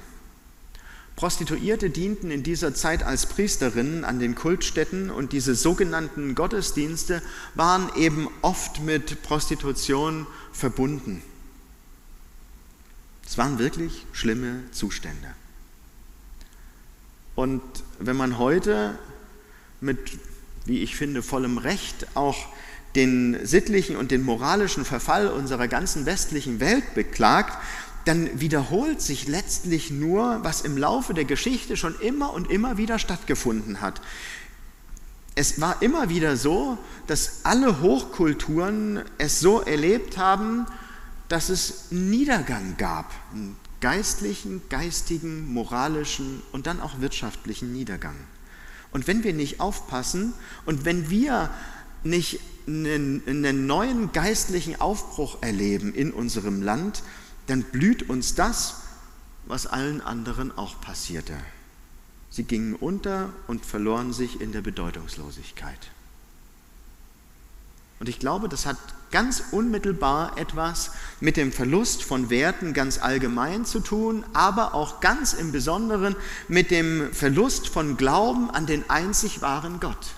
Prostituierte 1.16 1.90
dienten 1.90 2.32
in 2.32 2.44
dieser 2.44 2.74
Zeit 2.74 3.04
als 3.04 3.28
Priesterinnen 3.28 4.04
an 4.06 4.20
den 4.20 4.36
Kultstätten 4.36 5.10
und 5.10 5.34
diese 5.34 5.56
sogenannten 5.56 6.36
Gottesdienste 6.36 7.22
waren 7.56 7.90
eben 7.96 8.28
oft 8.42 8.82
mit 8.82 9.22
Prostitution 9.24 10.28
verbunden. 10.52 11.22
Es 13.26 13.38
waren 13.38 13.60
wirklich 13.60 14.06
schlimme 14.14 14.64
Zustände. 14.72 15.28
Und 17.36 17.62
wenn 18.00 18.16
man 18.16 18.40
heute 18.40 18.98
mit, 19.80 19.98
wie 20.68 20.84
ich 20.84 20.96
finde, 20.96 21.24
vollem 21.24 21.58
Recht 21.58 22.08
auch 22.16 22.48
den 22.96 23.46
sittlichen 23.46 23.96
und 23.96 24.12
den 24.12 24.24
moralischen 24.24 24.86
Verfall 24.86 25.28
unserer 25.28 25.68
ganzen 25.68 26.06
westlichen 26.06 26.60
Welt 26.60 26.96
beklagt, 26.96 27.58
dann 28.06 28.40
wiederholt 28.40 29.02
sich 29.02 29.28
letztlich 29.28 29.92
nur, 29.92 30.40
was 30.44 30.62
im 30.62 30.78
Laufe 30.78 31.14
der 31.14 31.26
Geschichte 31.26 31.76
schon 31.76 32.00
immer 32.00 32.34
und 32.34 32.50
immer 32.50 32.78
wieder 32.78 33.00
stattgefunden 33.00 33.82
hat. 33.82 34.02
Es 35.36 35.60
war 35.62 35.82
immer 35.82 36.10
wieder 36.10 36.38
so, 36.38 36.78
dass 37.06 37.42
alle 37.44 37.82
Hochkulturen 37.82 39.04
es 39.18 39.40
so 39.40 39.62
erlebt 39.62 40.18
haben, 40.18 40.66
dass 41.28 41.50
es 41.50 41.92
Niedergang 41.92 42.76
gab, 42.78 43.14
einen 43.34 43.58
geistlichen, 43.82 44.62
geistigen, 44.70 45.54
moralischen 45.54 46.42
und 46.52 46.66
dann 46.66 46.80
auch 46.80 47.00
wirtschaftlichen 47.02 47.74
Niedergang. 47.74 48.16
Und 48.92 49.08
wenn 49.08 49.24
wir 49.24 49.34
nicht 49.34 49.60
aufpassen 49.60 50.34
und 50.66 50.86
wenn 50.86 51.10
wir 51.10 51.50
nicht 52.04 52.40
einen, 52.68 53.24
einen 53.28 53.68
neuen 53.68 54.12
geistlichen 54.12 54.80
Aufbruch 54.80 55.38
erleben 55.42 55.94
in 55.94 56.12
unserem 56.12 56.62
Land, 56.62 57.04
dann 57.48 57.64
blüht 57.64 58.10
uns 58.10 58.36
das, 58.36 58.82
was 59.46 59.68
allen 59.68 60.02
anderen 60.02 60.56
auch 60.58 60.82
passierte. 60.82 61.34
Sie 62.30 62.44
gingen 62.44 62.76
unter 62.76 63.34
und 63.48 63.66
verloren 63.66 64.14
sich 64.14 64.42
in 64.42 64.52
der 64.52 64.62
Bedeutungslosigkeit. 64.62 65.92
Und 68.00 68.10
ich 68.10 68.20
glaube, 68.20 68.48
das 68.48 68.66
hat 68.66 68.78
ganz 69.12 69.44
unmittelbar 69.52 70.38
etwas 70.38 70.92
mit 71.20 71.38
dem 71.38 71.52
Verlust 71.52 72.04
von 72.04 72.30
Werten 72.30 72.74
ganz 72.74 73.00
allgemein 73.00 73.66
zu 73.66 73.80
tun, 73.80 74.26
aber 74.34 74.76
auch 74.76 75.00
ganz 75.00 75.34
im 75.34 75.52
Besonderen 75.52 76.16
mit 76.48 76.72
dem 76.72 77.12
Verlust 77.14 77.70
von 77.70 77.98
Glauben 77.98 78.52
an 78.52 78.66
den 78.66 78.90
einzig 78.90 79.42
wahren 79.42 79.80
Gott. 79.80 80.14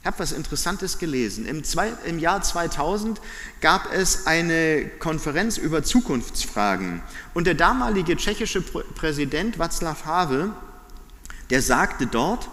Ich 0.00 0.06
habe 0.06 0.18
was 0.18 0.32
Interessantes 0.32 0.98
gelesen. 0.98 1.44
Im, 1.44 1.62
zwei, 1.62 1.92
Im, 2.06 2.18
Jahr 2.18 2.40
2000 2.40 3.20
gab 3.60 3.92
es 3.92 4.26
eine 4.26 4.88
Konferenz 4.98 5.58
über 5.58 5.82
Zukunftsfragen. 5.82 7.02
Und 7.34 7.46
der 7.46 7.54
damalige 7.54 8.16
tschechische 8.16 8.62
Präsident 8.62 9.58
Václav 9.58 10.06
Havel, 10.06 10.52
der 11.50 11.60
sagte 11.60 12.06
dort, 12.06 12.48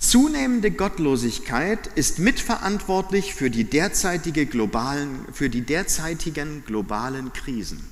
zunehmende 0.00 0.70
Gottlosigkeit 0.70 1.86
ist 1.94 2.18
mitverantwortlich 2.18 3.34
für 3.34 3.50
die, 3.50 3.64
derzeitige 3.64 4.46
globalen, 4.46 5.26
für 5.32 5.50
die 5.50 5.60
derzeitigen 5.60 6.64
globalen 6.64 7.32
Krisen. 7.32 7.86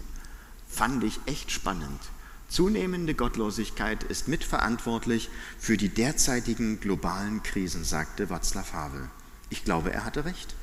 Fand 0.66 1.04
ich 1.04 1.20
echt 1.26 1.50
spannend. 1.50 2.00
Zunehmende 2.48 3.14
Gottlosigkeit 3.14 4.02
ist 4.04 4.26
mitverantwortlich 4.26 5.28
für 5.58 5.76
die 5.76 5.90
derzeitigen 5.90 6.80
globalen 6.80 7.42
Krisen, 7.42 7.84
sagte 7.84 8.26
Václav 8.26 8.72
Havel. 8.72 9.10
Ich 9.50 9.64
glaube, 9.64 9.92
er 9.92 10.04
hatte 10.06 10.24
recht. 10.24 10.54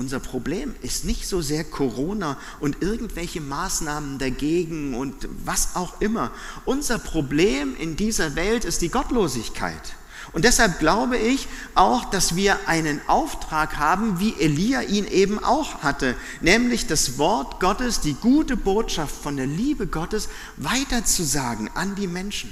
Unser 0.00 0.18
Problem 0.18 0.74
ist 0.80 1.04
nicht 1.04 1.28
so 1.28 1.42
sehr 1.42 1.62
Corona 1.62 2.38
und 2.58 2.80
irgendwelche 2.80 3.42
Maßnahmen 3.42 4.18
dagegen 4.18 4.94
und 4.94 5.28
was 5.44 5.76
auch 5.76 6.00
immer. 6.00 6.30
Unser 6.64 6.98
Problem 6.98 7.76
in 7.76 7.96
dieser 7.96 8.34
Welt 8.34 8.64
ist 8.64 8.80
die 8.80 8.88
Gottlosigkeit. 8.88 9.92
Und 10.32 10.46
deshalb 10.46 10.78
glaube 10.78 11.18
ich 11.18 11.48
auch, 11.74 12.06
dass 12.06 12.34
wir 12.34 12.66
einen 12.66 13.02
Auftrag 13.08 13.76
haben, 13.76 14.20
wie 14.20 14.32
Elia 14.40 14.80
ihn 14.80 15.06
eben 15.06 15.38
auch 15.38 15.82
hatte, 15.82 16.14
nämlich 16.40 16.86
das 16.86 17.18
Wort 17.18 17.60
Gottes, 17.60 18.00
die 18.00 18.14
gute 18.14 18.56
Botschaft 18.56 19.14
von 19.14 19.36
der 19.36 19.46
Liebe 19.46 19.86
Gottes 19.86 20.30
weiterzusagen 20.56 21.68
an 21.74 21.94
die 21.94 22.06
Menschen. 22.06 22.50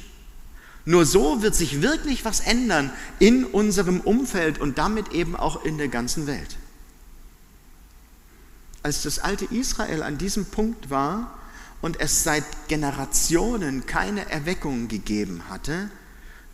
Nur 0.85 1.07
so 1.07 1.41
wird 1.41 1.55
sich 1.55 1.81
wirklich 1.81 2.27
was 2.27 2.41
ändern 2.41 2.93
in 3.19 3.47
unserem 3.47 4.01
Umfeld 4.03 4.61
und 4.61 4.77
damit 4.77 5.13
eben 5.13 5.35
auch 5.35 5.65
in 5.65 5.79
der 5.79 5.89
ganzen 5.89 6.27
Welt. 6.27 6.59
Als 8.83 9.03
das 9.03 9.19
alte 9.19 9.45
Israel 9.47 10.03
an 10.03 10.19
diesem 10.19 10.47
Punkt 10.47 10.91
war 10.91 11.39
und 11.81 12.01
es 12.01 12.25
seit 12.25 12.45
Generationen 12.69 13.87
keine 13.87 14.31
Erweckung 14.31 14.89
gegeben 14.89 15.43
hatte, 15.49 15.91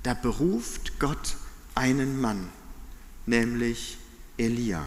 da 0.02 0.14
beruft 0.14 0.98
Gott 0.98 1.36
einen 1.74 2.20
Mann, 2.20 2.48
nämlich 3.26 3.98
Elia. 4.36 4.84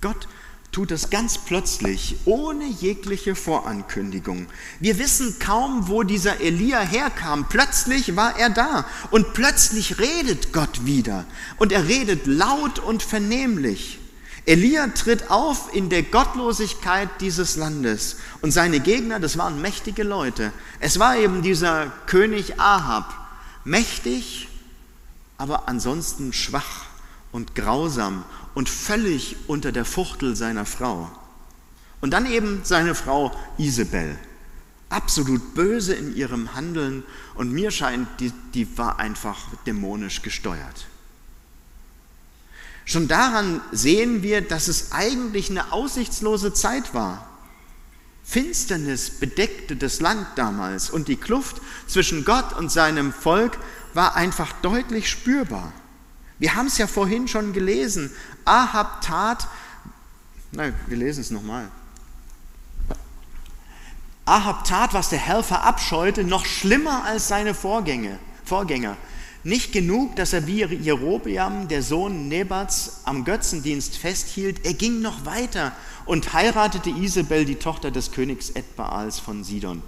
Gott 0.00 0.28
tut 0.72 0.90
es 0.90 1.10
ganz 1.10 1.38
plötzlich, 1.38 2.16
ohne 2.24 2.66
jegliche 2.66 3.34
Vorankündigung. 3.34 4.46
Wir 4.80 4.98
wissen 4.98 5.38
kaum, 5.38 5.86
wo 5.86 6.02
dieser 6.02 6.40
Elia 6.40 6.80
herkam. 6.80 7.48
Plötzlich 7.48 8.16
war 8.16 8.38
er 8.38 8.50
da 8.50 8.86
und 9.10 9.34
plötzlich 9.34 9.98
redet 9.98 10.52
Gott 10.52 10.86
wieder. 10.86 11.26
Und 11.58 11.72
er 11.72 11.86
redet 11.86 12.26
laut 12.26 12.78
und 12.78 13.02
vernehmlich. 13.02 14.00
Elia 14.44 14.88
tritt 14.88 15.30
auf 15.30 15.72
in 15.72 15.88
der 15.88 16.02
Gottlosigkeit 16.02 17.08
dieses 17.20 17.56
Landes 17.56 18.16
und 18.40 18.50
seine 18.50 18.80
Gegner, 18.80 19.20
das 19.20 19.38
waren 19.38 19.60
mächtige 19.60 20.02
Leute. 20.02 20.52
Es 20.80 20.98
war 20.98 21.16
eben 21.16 21.42
dieser 21.42 21.92
König 22.06 22.58
Ahab, 22.58 23.14
mächtig, 23.64 24.48
aber 25.38 25.68
ansonsten 25.68 26.32
schwach 26.32 26.86
und 27.30 27.54
grausam 27.54 28.24
und 28.54 28.68
völlig 28.68 29.36
unter 29.46 29.70
der 29.70 29.84
Fuchtel 29.84 30.34
seiner 30.34 30.66
Frau. 30.66 31.10
Und 32.00 32.10
dann 32.10 32.26
eben 32.26 32.62
seine 32.64 32.96
Frau 32.96 33.30
Isabel, 33.58 34.18
absolut 34.88 35.54
böse 35.54 35.94
in 35.94 36.16
ihrem 36.16 36.54
Handeln 36.54 37.04
und 37.36 37.52
mir 37.52 37.70
scheint, 37.70 38.08
die, 38.18 38.32
die 38.54 38.76
war 38.76 38.98
einfach 38.98 39.38
dämonisch 39.66 40.22
gesteuert. 40.22 40.86
Schon 42.84 43.08
daran 43.08 43.60
sehen 43.70 44.22
wir, 44.22 44.40
dass 44.40 44.68
es 44.68 44.92
eigentlich 44.92 45.50
eine 45.50 45.72
aussichtslose 45.72 46.52
Zeit 46.52 46.94
war. 46.94 47.28
Finsternis 48.24 49.10
bedeckte 49.10 49.76
das 49.76 50.00
Land 50.00 50.26
damals 50.36 50.90
und 50.90 51.08
die 51.08 51.16
Kluft 51.16 51.60
zwischen 51.86 52.24
Gott 52.24 52.52
und 52.54 52.70
seinem 52.70 53.12
Volk 53.12 53.58
war 53.94 54.16
einfach 54.16 54.52
deutlich 54.62 55.10
spürbar. 55.10 55.72
Wir 56.38 56.54
haben 56.54 56.66
es 56.66 56.78
ja 56.78 56.86
vorhin 56.86 57.28
schon 57.28 57.52
gelesen. 57.52 58.10
Ahab 58.44 59.02
tat, 59.02 59.48
nein, 60.52 60.74
wir 60.86 60.96
lesen 60.96 61.20
es 61.20 61.30
nochmal. 61.30 61.68
Ahab 64.24 64.64
tat, 64.64 64.94
was 64.94 65.08
der 65.08 65.18
Herr 65.18 65.42
verabscheute, 65.42 66.24
noch 66.24 66.46
schlimmer 66.46 67.04
als 67.04 67.28
seine 67.28 67.54
Vorgänger. 67.54 68.18
Vorgänger. 68.44 68.96
Nicht 69.44 69.72
genug, 69.72 70.14
dass 70.14 70.32
er 70.32 70.46
wie 70.46 70.64
Jerobeam, 70.64 71.66
der 71.66 71.82
Sohn 71.82 72.28
Nebats, 72.28 73.00
am 73.04 73.24
Götzendienst 73.24 73.96
festhielt, 73.96 74.64
er 74.64 74.74
ging 74.74 75.00
noch 75.00 75.24
weiter 75.24 75.72
und 76.04 76.32
heiratete 76.32 76.90
Isabel, 76.90 77.44
die 77.44 77.56
Tochter 77.56 77.90
des 77.90 78.12
Königs 78.12 78.50
Edbaals 78.50 79.18
von 79.18 79.42
Sidon. 79.42 79.82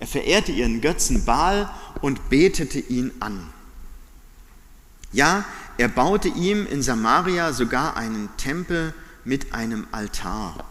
Er 0.00 0.06
verehrte 0.06 0.52
ihren 0.52 0.80
Götzen 0.80 1.24
Baal 1.24 1.70
und 2.00 2.30
betete 2.30 2.78
ihn 2.78 3.12
an. 3.20 3.50
Ja, 5.12 5.44
er 5.76 5.88
baute 5.88 6.28
ihm 6.28 6.66
in 6.66 6.82
Samaria 6.82 7.52
sogar 7.52 7.96
einen 7.96 8.28
Tempel 8.36 8.94
mit 9.24 9.52
einem 9.52 9.86
Altar. 9.92 10.64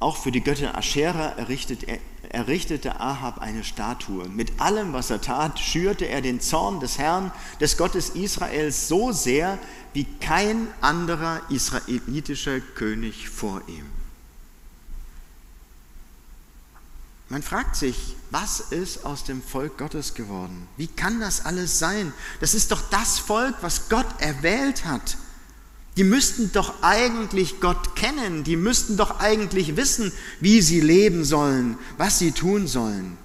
Auch 0.00 0.16
für 0.16 0.32
die 0.32 0.42
Göttin 0.42 0.68
Aschera 0.74 1.30
errichtet 1.36 1.84
er, 1.84 1.98
errichtete 2.30 3.00
Ahab 3.00 3.38
eine 3.38 3.64
Statue. 3.64 4.28
Mit 4.28 4.60
allem, 4.60 4.92
was 4.92 5.10
er 5.10 5.20
tat, 5.20 5.58
schürte 5.58 6.06
er 6.06 6.22
den 6.22 6.40
Zorn 6.40 6.80
des 6.80 6.98
Herrn, 6.98 7.32
des 7.60 7.76
Gottes 7.76 8.10
Israels, 8.10 8.88
so 8.88 9.12
sehr 9.12 9.58
wie 9.92 10.04
kein 10.04 10.68
anderer 10.80 11.42
israelitischer 11.50 12.60
König 12.60 13.28
vor 13.28 13.62
ihm. 13.66 13.86
Man 17.28 17.42
fragt 17.42 17.76
sich, 17.76 18.16
was 18.30 18.58
ist 18.58 19.04
aus 19.04 19.22
dem 19.22 19.40
Volk 19.40 19.78
Gottes 19.78 20.14
geworden? 20.14 20.66
Wie 20.76 20.88
kann 20.88 21.20
das 21.20 21.44
alles 21.44 21.78
sein? 21.78 22.12
Das 22.40 22.54
ist 22.54 22.72
doch 22.72 22.82
das 22.90 23.20
Volk, 23.20 23.54
was 23.60 23.88
Gott 23.88 24.06
erwählt 24.18 24.84
hat. 24.84 25.16
Die 26.00 26.04
müssten 26.04 26.50
doch 26.50 26.82
eigentlich 26.82 27.60
Gott 27.60 27.94
kennen, 27.94 28.42
die 28.42 28.56
müssten 28.56 28.96
doch 28.96 29.20
eigentlich 29.20 29.76
wissen, 29.76 30.12
wie 30.40 30.62
sie 30.62 30.80
leben 30.80 31.26
sollen, 31.26 31.76
was 31.98 32.18
sie 32.18 32.32
tun 32.32 32.66
sollen. 32.66 33.18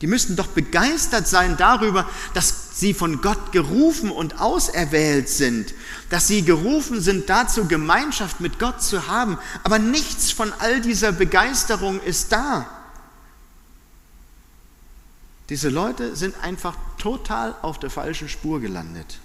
Die 0.00 0.06
müssten 0.06 0.36
doch 0.36 0.46
begeistert 0.46 1.26
sein 1.26 1.56
darüber, 1.56 2.08
dass 2.34 2.78
sie 2.78 2.94
von 2.94 3.20
Gott 3.20 3.50
gerufen 3.50 4.12
und 4.12 4.40
auserwählt 4.40 5.28
sind, 5.28 5.74
dass 6.08 6.28
sie 6.28 6.42
gerufen 6.44 7.00
sind 7.00 7.28
dazu, 7.28 7.66
Gemeinschaft 7.66 8.38
mit 8.38 8.60
Gott 8.60 8.80
zu 8.80 9.08
haben. 9.08 9.36
Aber 9.64 9.80
nichts 9.80 10.30
von 10.30 10.52
all 10.60 10.82
dieser 10.82 11.10
Begeisterung 11.10 12.00
ist 12.00 12.30
da. 12.30 12.64
Diese 15.48 15.68
Leute 15.68 16.14
sind 16.14 16.36
einfach 16.44 16.76
total 16.96 17.56
auf 17.60 17.80
der 17.80 17.90
falschen 17.90 18.28
Spur 18.28 18.60
gelandet. 18.60 19.18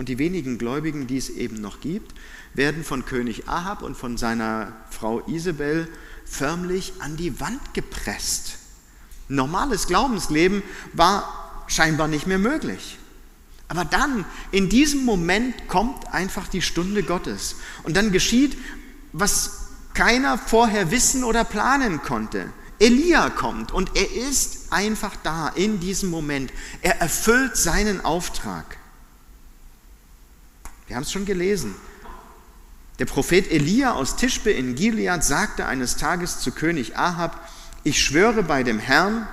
Und 0.00 0.08
die 0.08 0.16
wenigen 0.16 0.56
Gläubigen, 0.56 1.06
die 1.06 1.18
es 1.18 1.28
eben 1.28 1.60
noch 1.60 1.82
gibt, 1.82 2.14
werden 2.54 2.84
von 2.84 3.04
König 3.04 3.50
Ahab 3.50 3.82
und 3.82 3.98
von 3.98 4.16
seiner 4.16 4.72
Frau 4.88 5.20
Isabel 5.26 5.88
förmlich 6.24 6.94
an 7.00 7.18
die 7.18 7.38
Wand 7.38 7.74
gepresst. 7.74 8.56
Normales 9.28 9.88
Glaubensleben 9.88 10.62
war 10.94 11.64
scheinbar 11.66 12.08
nicht 12.08 12.26
mehr 12.26 12.38
möglich. 12.38 12.96
Aber 13.68 13.84
dann, 13.84 14.24
in 14.52 14.70
diesem 14.70 15.04
Moment, 15.04 15.68
kommt 15.68 16.14
einfach 16.14 16.48
die 16.48 16.62
Stunde 16.62 17.02
Gottes. 17.02 17.56
Und 17.82 17.94
dann 17.94 18.10
geschieht, 18.10 18.56
was 19.12 19.66
keiner 19.92 20.38
vorher 20.38 20.90
wissen 20.90 21.24
oder 21.24 21.44
planen 21.44 22.00
konnte. 22.00 22.46
Elia 22.78 23.28
kommt 23.28 23.70
und 23.70 23.94
er 23.94 24.10
ist 24.10 24.72
einfach 24.72 25.14
da 25.22 25.48
in 25.48 25.78
diesem 25.78 26.08
Moment. 26.08 26.50
Er 26.80 27.02
erfüllt 27.02 27.58
seinen 27.58 28.02
Auftrag. 28.02 28.79
Wir 30.90 30.96
haben 30.96 31.04
es 31.04 31.12
schon 31.12 31.24
gelesen. 31.24 31.76
Der 32.98 33.04
Prophet 33.04 33.48
Elia 33.48 33.92
aus 33.92 34.16
Tischbe 34.16 34.50
in 34.50 34.74
Gilead 34.74 35.22
sagte 35.22 35.66
eines 35.66 35.94
Tages 35.94 36.40
zu 36.40 36.50
König 36.50 36.96
Ahab, 36.96 37.48
ich 37.84 38.02
schwöre 38.02 38.42
bei 38.42 38.64
dem 38.64 38.80
Herrn, 38.80 39.28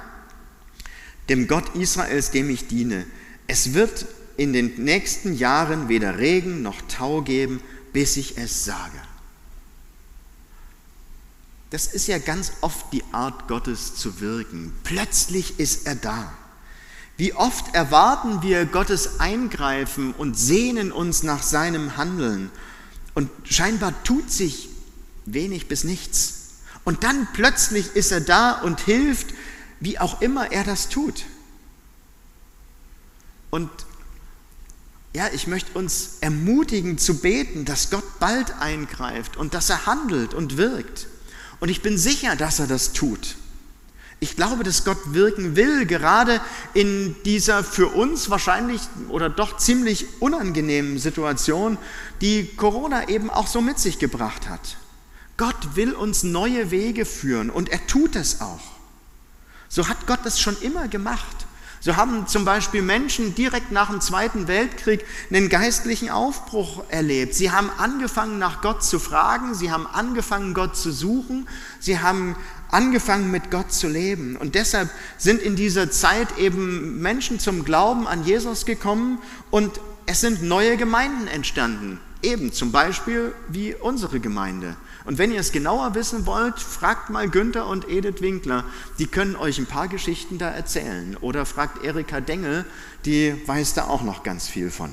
dem 1.29 1.47
Gott 1.47 1.73
Israels, 1.73 2.29
dem 2.29 2.51
ich 2.51 2.67
diene, 2.67 3.07
es 3.47 3.73
wird 3.73 4.05
in 4.37 4.53
den 4.53 4.83
nächsten 4.83 5.33
Jahren 5.33 5.89
weder 5.89 6.19
Regen 6.19 6.61
noch 6.61 6.79
Tau 6.89 7.23
geben, 7.23 7.59
bis 7.91 8.17
ich 8.17 8.37
es 8.37 8.63
sage. 8.63 9.01
Das 11.71 11.87
ist 11.87 12.07
ja 12.07 12.19
ganz 12.19 12.51
oft 12.61 12.93
die 12.93 13.03
Art 13.13 13.47
Gottes 13.47 13.95
zu 13.95 14.21
wirken. 14.21 14.73
Plötzlich 14.83 15.59
ist 15.59 15.87
er 15.87 15.95
da. 15.95 16.31
Wie 17.17 17.33
oft 17.33 17.73
erwarten 17.73 18.43
wir 18.43 18.65
Gottes 18.65 19.19
Eingreifen 19.19 20.13
und 20.13 20.37
sehnen 20.37 20.91
uns 20.91 21.23
nach 21.23 21.41
seinem 21.41 21.97
Handeln. 21.97 22.51
Und 23.15 23.31
scheinbar 23.43 23.91
tut 24.03 24.31
sich 24.31 24.69
wenig 25.25 25.67
bis 25.67 25.83
nichts. 25.83 26.35
Und 26.83 27.03
dann 27.03 27.27
plötzlich 27.33 27.95
ist 27.95 28.11
er 28.11 28.21
da 28.21 28.51
und 28.51 28.79
hilft, 28.81 29.33
wie 29.79 29.97
auch 29.99 30.21
immer 30.21 30.51
er 30.51 30.63
das 30.63 30.89
tut. 30.89 31.25
Und 33.49 33.69
ja, 35.13 35.27
ich 35.33 35.47
möchte 35.47 35.77
uns 35.77 36.17
ermutigen 36.21 36.99
zu 36.99 37.19
beten, 37.19 37.65
dass 37.65 37.89
Gott 37.89 38.19
bald 38.19 38.53
eingreift 38.59 39.35
und 39.37 39.55
dass 39.55 39.71
er 39.71 39.87
handelt 39.87 40.35
und 40.35 40.57
wirkt. 40.57 41.07
Und 41.59 41.69
ich 41.69 41.81
bin 41.81 41.97
sicher, 41.97 42.35
dass 42.35 42.59
er 42.59 42.67
das 42.67 42.93
tut. 42.93 43.35
Ich 44.19 44.35
glaube, 44.35 44.63
dass 44.63 44.83
Gott 44.83 44.97
wirken 45.13 45.55
will, 45.55 45.85
gerade 45.85 46.41
in 46.73 47.15
dieser 47.23 47.63
für 47.63 47.87
uns 47.87 48.31
wahrscheinlich 48.31 48.81
oder 49.09 49.29
doch 49.29 49.57
ziemlich 49.57 50.07
unangenehmen 50.19 50.97
Situation, 50.97 51.77
die 52.21 52.47
Corona 52.55 53.09
eben 53.09 53.29
auch 53.29 53.45
so 53.45 53.61
mit 53.61 53.77
sich 53.77 53.99
gebracht 53.99 54.49
hat. 54.49 54.77
Gott 55.37 55.75
will 55.75 55.93
uns 55.93 56.23
neue 56.23 56.71
Wege 56.71 57.05
führen 57.05 57.51
und 57.51 57.69
er 57.69 57.85
tut 57.85 58.15
es 58.15 58.41
auch. 58.41 58.77
So 59.69 59.87
hat 59.87 60.07
Gott 60.07 60.21
das 60.23 60.39
schon 60.39 60.59
immer 60.61 60.87
gemacht. 60.87 61.45
So 61.79 61.95
haben 61.95 62.25
zum 62.27 62.43
Beispiel 62.43 62.81
Menschen 62.81 63.35
direkt 63.35 63.71
nach 63.71 63.89
dem 63.89 64.01
Zweiten 64.01 64.47
Weltkrieg 64.47 65.05
einen 65.29 65.47
geistlichen 65.47 66.09
Aufbruch 66.09 66.83
erlebt. 66.89 67.35
Sie 67.35 67.51
haben 67.51 67.69
angefangen, 67.77 68.39
nach 68.39 68.61
Gott 68.61 68.83
zu 68.83 68.97
fragen, 68.97 69.53
sie 69.53 69.71
haben 69.71 69.85
angefangen, 69.85 70.55
Gott 70.55 70.75
zu 70.75 70.91
suchen, 70.91 71.47
sie 71.79 71.99
haben 71.99 72.35
angefangen, 72.71 73.31
mit 73.31 73.51
Gott 73.51 73.71
zu 73.71 73.87
leben. 73.87 74.35
Und 74.35 74.55
deshalb 74.55 74.89
sind 75.17 75.41
in 75.41 75.55
dieser 75.55 75.91
Zeit 75.91 76.37
eben 76.37 77.01
Menschen 77.01 77.39
zum 77.39 77.65
Glauben 77.65 78.07
an 78.07 78.25
Jesus 78.25 78.65
gekommen 78.65 79.19
und 79.51 79.79
es 80.05 80.21
sind 80.21 80.41
neue 80.43 80.77
Gemeinden 80.77 81.27
entstanden. 81.27 81.99
Eben 82.23 82.51
zum 82.51 82.71
Beispiel 82.71 83.33
wie 83.49 83.75
unsere 83.75 84.19
Gemeinde. 84.19 84.75
Und 85.05 85.17
wenn 85.17 85.31
ihr 85.31 85.39
es 85.39 85.51
genauer 85.51 85.95
wissen 85.95 86.25
wollt, 86.25 86.59
fragt 86.59 87.09
mal 87.09 87.29
Günther 87.29 87.67
und 87.67 87.87
Edith 87.89 88.21
Winkler. 88.21 88.65
Die 88.99 89.07
können 89.07 89.35
euch 89.35 89.57
ein 89.57 89.65
paar 89.65 89.87
Geschichten 89.87 90.37
da 90.37 90.49
erzählen. 90.49 91.15
Oder 91.21 91.45
fragt 91.45 91.83
Erika 91.85 92.19
Dengel, 92.19 92.65
die 93.05 93.35
weiß 93.45 93.73
da 93.75 93.85
auch 93.85 94.01
noch 94.01 94.23
ganz 94.23 94.47
viel 94.47 94.69
von. 94.71 94.89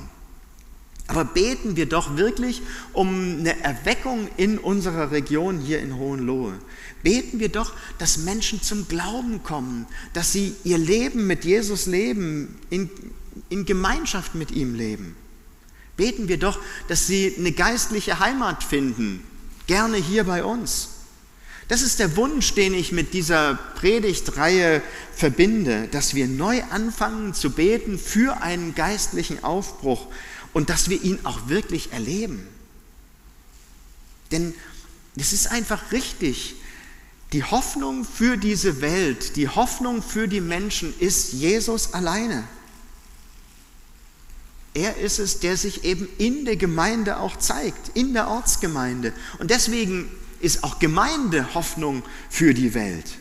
Aber 1.07 1.25
beten 1.25 1.77
wir 1.77 1.87
doch 1.87 2.17
wirklich 2.17 2.63
um 2.93 3.39
eine 3.41 3.61
Erweckung 3.61 4.29
in 4.37 4.59
unserer 4.59 5.11
Region 5.11 5.59
hier 5.59 5.81
in 5.81 5.97
Hohenlohe. 5.97 6.55
Beten 7.05 7.39
wir 7.39 7.51
doch, 7.51 7.73
dass 7.99 8.17
Menschen 8.17 8.63
zum 8.63 8.89
Glauben 8.89 9.43
kommen, 9.43 9.87
dass 10.15 10.33
sie 10.33 10.57
ihr 10.65 10.79
Leben 10.79 11.27
mit 11.27 11.45
Jesus 11.45 11.85
leben, 11.85 12.59
in, 12.71 12.91
in 13.51 13.67
Gemeinschaft 13.67 14.35
mit 14.35 14.51
ihm 14.51 14.75
leben. 14.75 15.15
Beten 15.99 16.29
wir 16.29 16.39
doch, 16.39 16.59
dass 16.89 17.07
sie 17.07 17.35
eine 17.39 17.53
geistliche 17.53 18.19
Heimat 18.21 18.65
finden, 18.65 19.23
gerne 19.67 19.99
hier 19.99 20.25
bei 20.25 20.45
uns. 20.45 20.89
Das 21.69 21.83
ist 21.83 21.99
der 21.99 22.17
Wunsch, 22.17 22.55
den 22.55 22.73
ich 22.73 22.91
mit 22.91 23.13
dieser 23.13 23.59
Predigtreihe 23.77 24.83
verbinde, 25.15 25.89
dass 25.89 26.15
wir 26.15 26.27
neu 26.27 26.63
anfangen 26.71 27.35
zu 27.35 27.51
beten 27.51 27.99
für 27.99 28.41
einen 28.41 28.75
geistlichen 28.75 29.45
Aufbruch 29.45 30.07
und 30.55 30.71
dass 30.71 30.89
wir 30.89 31.03
ihn 31.03 31.19
auch 31.25 31.49
wirklich 31.49 31.93
erleben. 31.93 32.47
Denn 34.33 34.55
es 35.17 35.35
ist 35.35 35.51
einfach 35.51 35.93
richtig, 35.93 36.57
die 37.35 37.43
Hoffnung 37.43 38.05
für 38.05 38.37
diese 38.37 38.81
Welt, 38.81 39.35
die 39.35 39.49
Hoffnung 39.49 40.03
für 40.03 40.29
die 40.29 40.41
Menschen 40.41 40.95
ist 41.01 41.33
Jesus 41.33 41.93
alleine. 41.93 42.45
Er 44.73 44.99
ist 44.99 45.19
es, 45.19 45.41
der 45.41 45.57
sich 45.57 45.83
eben 45.83 46.07
in 46.19 46.45
der 46.45 46.55
Gemeinde 46.55 47.19
auch 47.19 47.37
zeigt, 47.37 47.91
in 47.95 48.15
der 48.15 48.29
Ortsgemeinde. 48.29 49.13
Und 49.41 49.51
deswegen 49.51 50.09
ist 50.39 50.63
auch 50.63 50.79
Gemeinde 50.79 51.55
Hoffnung 51.55 52.05
für 52.31 52.55
die 52.55 52.73
Welt. 52.73 53.17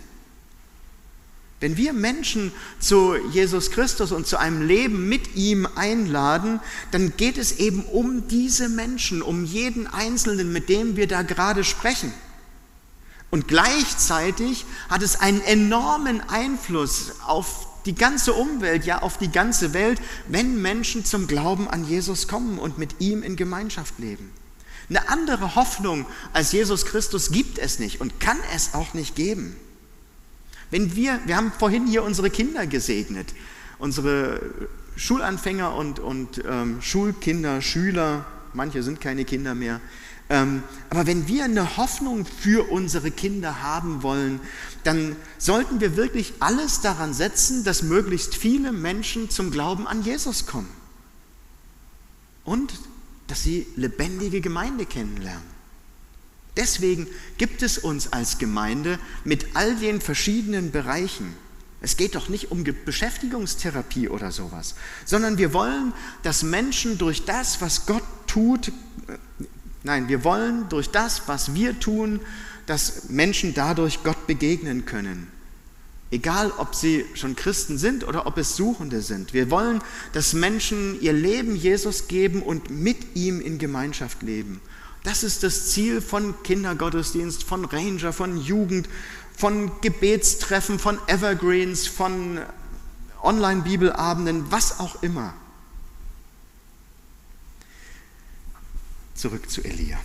Wenn 1.59 1.75
wir 1.75 1.91
Menschen 1.93 2.51
zu 2.79 3.15
Jesus 3.31 3.71
Christus 3.71 4.11
und 4.11 4.27
zu 4.27 4.37
einem 4.37 4.61
Leben 4.61 5.09
mit 5.09 5.35
ihm 5.35 5.67
einladen, 5.73 6.59
dann 6.91 7.17
geht 7.17 7.39
es 7.39 7.53
eben 7.53 7.83
um 7.85 8.27
diese 8.27 8.69
Menschen, 8.69 9.23
um 9.23 9.43
jeden 9.43 9.87
Einzelnen, 9.87 10.53
mit 10.53 10.69
dem 10.69 10.97
wir 10.97 11.07
da 11.07 11.23
gerade 11.23 11.63
sprechen. 11.63 12.13
Und 13.33 13.47
gleichzeitig 13.47 14.63
hat 14.89 15.01
es 15.01 15.19
einen 15.19 15.41
enormen 15.41 16.21
Einfluss 16.21 17.13
auf 17.25 17.65
die 17.87 17.95
ganze 17.95 18.31
Umwelt, 18.33 18.85
ja 18.85 19.01
auf 19.01 19.17
die 19.17 19.31
ganze 19.31 19.73
Welt, 19.73 19.99
wenn 20.27 20.61
Menschen 20.61 21.03
zum 21.03 21.25
Glauben 21.25 21.67
an 21.67 21.83
Jesus 21.83 22.27
kommen 22.27 22.59
und 22.59 22.77
mit 22.77 23.01
ihm 23.01 23.23
in 23.23 23.35
Gemeinschaft 23.35 23.97
leben. 23.97 24.29
Eine 24.87 25.09
andere 25.09 25.55
Hoffnung 25.55 26.05
als 26.31 26.51
Jesus 26.51 26.85
Christus 26.85 27.31
gibt 27.31 27.57
es 27.57 27.79
nicht 27.79 28.01
und 28.01 28.19
kann 28.19 28.37
es 28.55 28.75
auch 28.75 28.93
nicht 28.93 29.15
geben. 29.15 29.55
Wenn 30.69 30.95
wir, 30.95 31.19
wir 31.25 31.35
haben 31.35 31.51
vorhin 31.57 31.87
hier 31.87 32.03
unsere 32.03 32.29
Kinder 32.29 32.67
gesegnet, 32.67 33.33
unsere 33.79 34.41
Schulanfänger 34.95 35.73
und, 35.73 35.99
und 35.99 36.39
ähm, 36.47 36.83
Schulkinder, 36.83 37.63
Schüler, 37.63 38.27
manche 38.53 38.83
sind 38.83 39.01
keine 39.01 39.25
Kinder 39.25 39.55
mehr, 39.55 39.81
aber 40.29 41.05
wenn 41.05 41.27
wir 41.27 41.43
eine 41.43 41.77
Hoffnung 41.77 42.25
für 42.25 42.71
unsere 42.71 43.11
Kinder 43.11 43.61
haben 43.61 44.03
wollen, 44.03 44.39
dann 44.83 45.15
sollten 45.37 45.79
wir 45.79 45.95
wirklich 45.95 46.33
alles 46.39 46.81
daran 46.81 47.13
setzen, 47.13 47.63
dass 47.63 47.83
möglichst 47.83 48.35
viele 48.35 48.71
Menschen 48.71 49.29
zum 49.29 49.51
Glauben 49.51 49.87
an 49.87 50.03
Jesus 50.03 50.45
kommen. 50.45 50.69
und 52.45 52.73
dass 53.27 53.41
sie 53.41 53.65
lebendige 53.75 54.41
Gemeinde 54.41 54.85
kennenlernen. 54.85 55.53
Deswegen 56.55 57.07
gibt 57.37 57.63
es 57.63 57.77
uns 57.77 58.13
als 58.13 58.37
Gemeinde 58.37 58.99
mit 59.23 59.55
all 59.55 59.75
den 59.75 60.01
verschiedenen 60.01 60.71
Bereichen. 60.71 61.33
Es 61.81 61.97
geht 61.97 62.15
doch 62.15 62.29
nicht 62.29 62.51
um 62.51 62.63
Beschäftigungstherapie 62.63 64.07
oder 64.07 64.31
sowas, 64.31 64.75
sondern 65.05 65.37
wir 65.37 65.53
wollen, 65.53 65.93
dass 66.21 66.43
Menschen 66.43 66.97
durch 66.97 67.25
das, 67.25 67.59
was 67.59 67.85
Gott 67.85 68.03
tut, 68.27 68.71
nein, 69.83 70.07
wir 70.07 70.23
wollen 70.23 70.67
durch 70.69 70.89
das, 70.89 71.27
was 71.27 71.53
wir 71.53 71.79
tun, 71.79 72.19
dass 72.65 73.09
Menschen 73.09 73.53
dadurch 73.53 74.03
Gott 74.03 74.27
begegnen 74.27 74.85
können. 74.85 75.27
Egal, 76.11 76.51
ob 76.57 76.75
sie 76.75 77.05
schon 77.15 77.35
Christen 77.35 77.77
sind 77.77 78.07
oder 78.07 78.27
ob 78.27 78.37
es 78.37 78.55
Suchende 78.55 79.01
sind. 79.01 79.33
Wir 79.33 79.49
wollen, 79.49 79.81
dass 80.13 80.33
Menschen 80.33 81.01
ihr 81.01 81.13
Leben 81.13 81.55
Jesus 81.55 82.07
geben 82.07 82.43
und 82.43 82.69
mit 82.69 83.15
ihm 83.15 83.41
in 83.41 83.57
Gemeinschaft 83.57 84.21
leben. 84.21 84.61
Das 85.03 85.23
ist 85.23 85.43
das 85.43 85.69
Ziel 85.71 86.01
von 86.01 86.35
Kindergottesdienst, 86.43 87.43
von 87.43 87.65
Ranger, 87.65 88.13
von 88.13 88.37
Jugend, 88.37 88.87
von 89.35 89.71
Gebetstreffen, 89.81 90.79
von 90.79 90.99
Evergreens, 91.07 91.87
von 91.87 92.39
Online-Bibelabenden, 93.23 94.51
was 94.51 94.79
auch 94.79 95.01
immer. 95.01 95.33
Zurück 99.15 99.49
zu 99.49 99.63
Elia. 99.63 99.99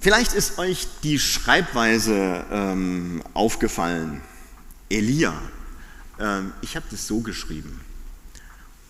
Vielleicht 0.00 0.34
ist 0.34 0.58
euch 0.58 0.86
die 1.02 1.18
Schreibweise 1.18 2.44
ähm, 2.50 3.22
aufgefallen. 3.32 4.20
Elia. 4.90 5.32
Ähm, 6.20 6.52
ich 6.60 6.76
habe 6.76 6.84
das 6.90 7.06
so 7.06 7.20
geschrieben. 7.20 7.80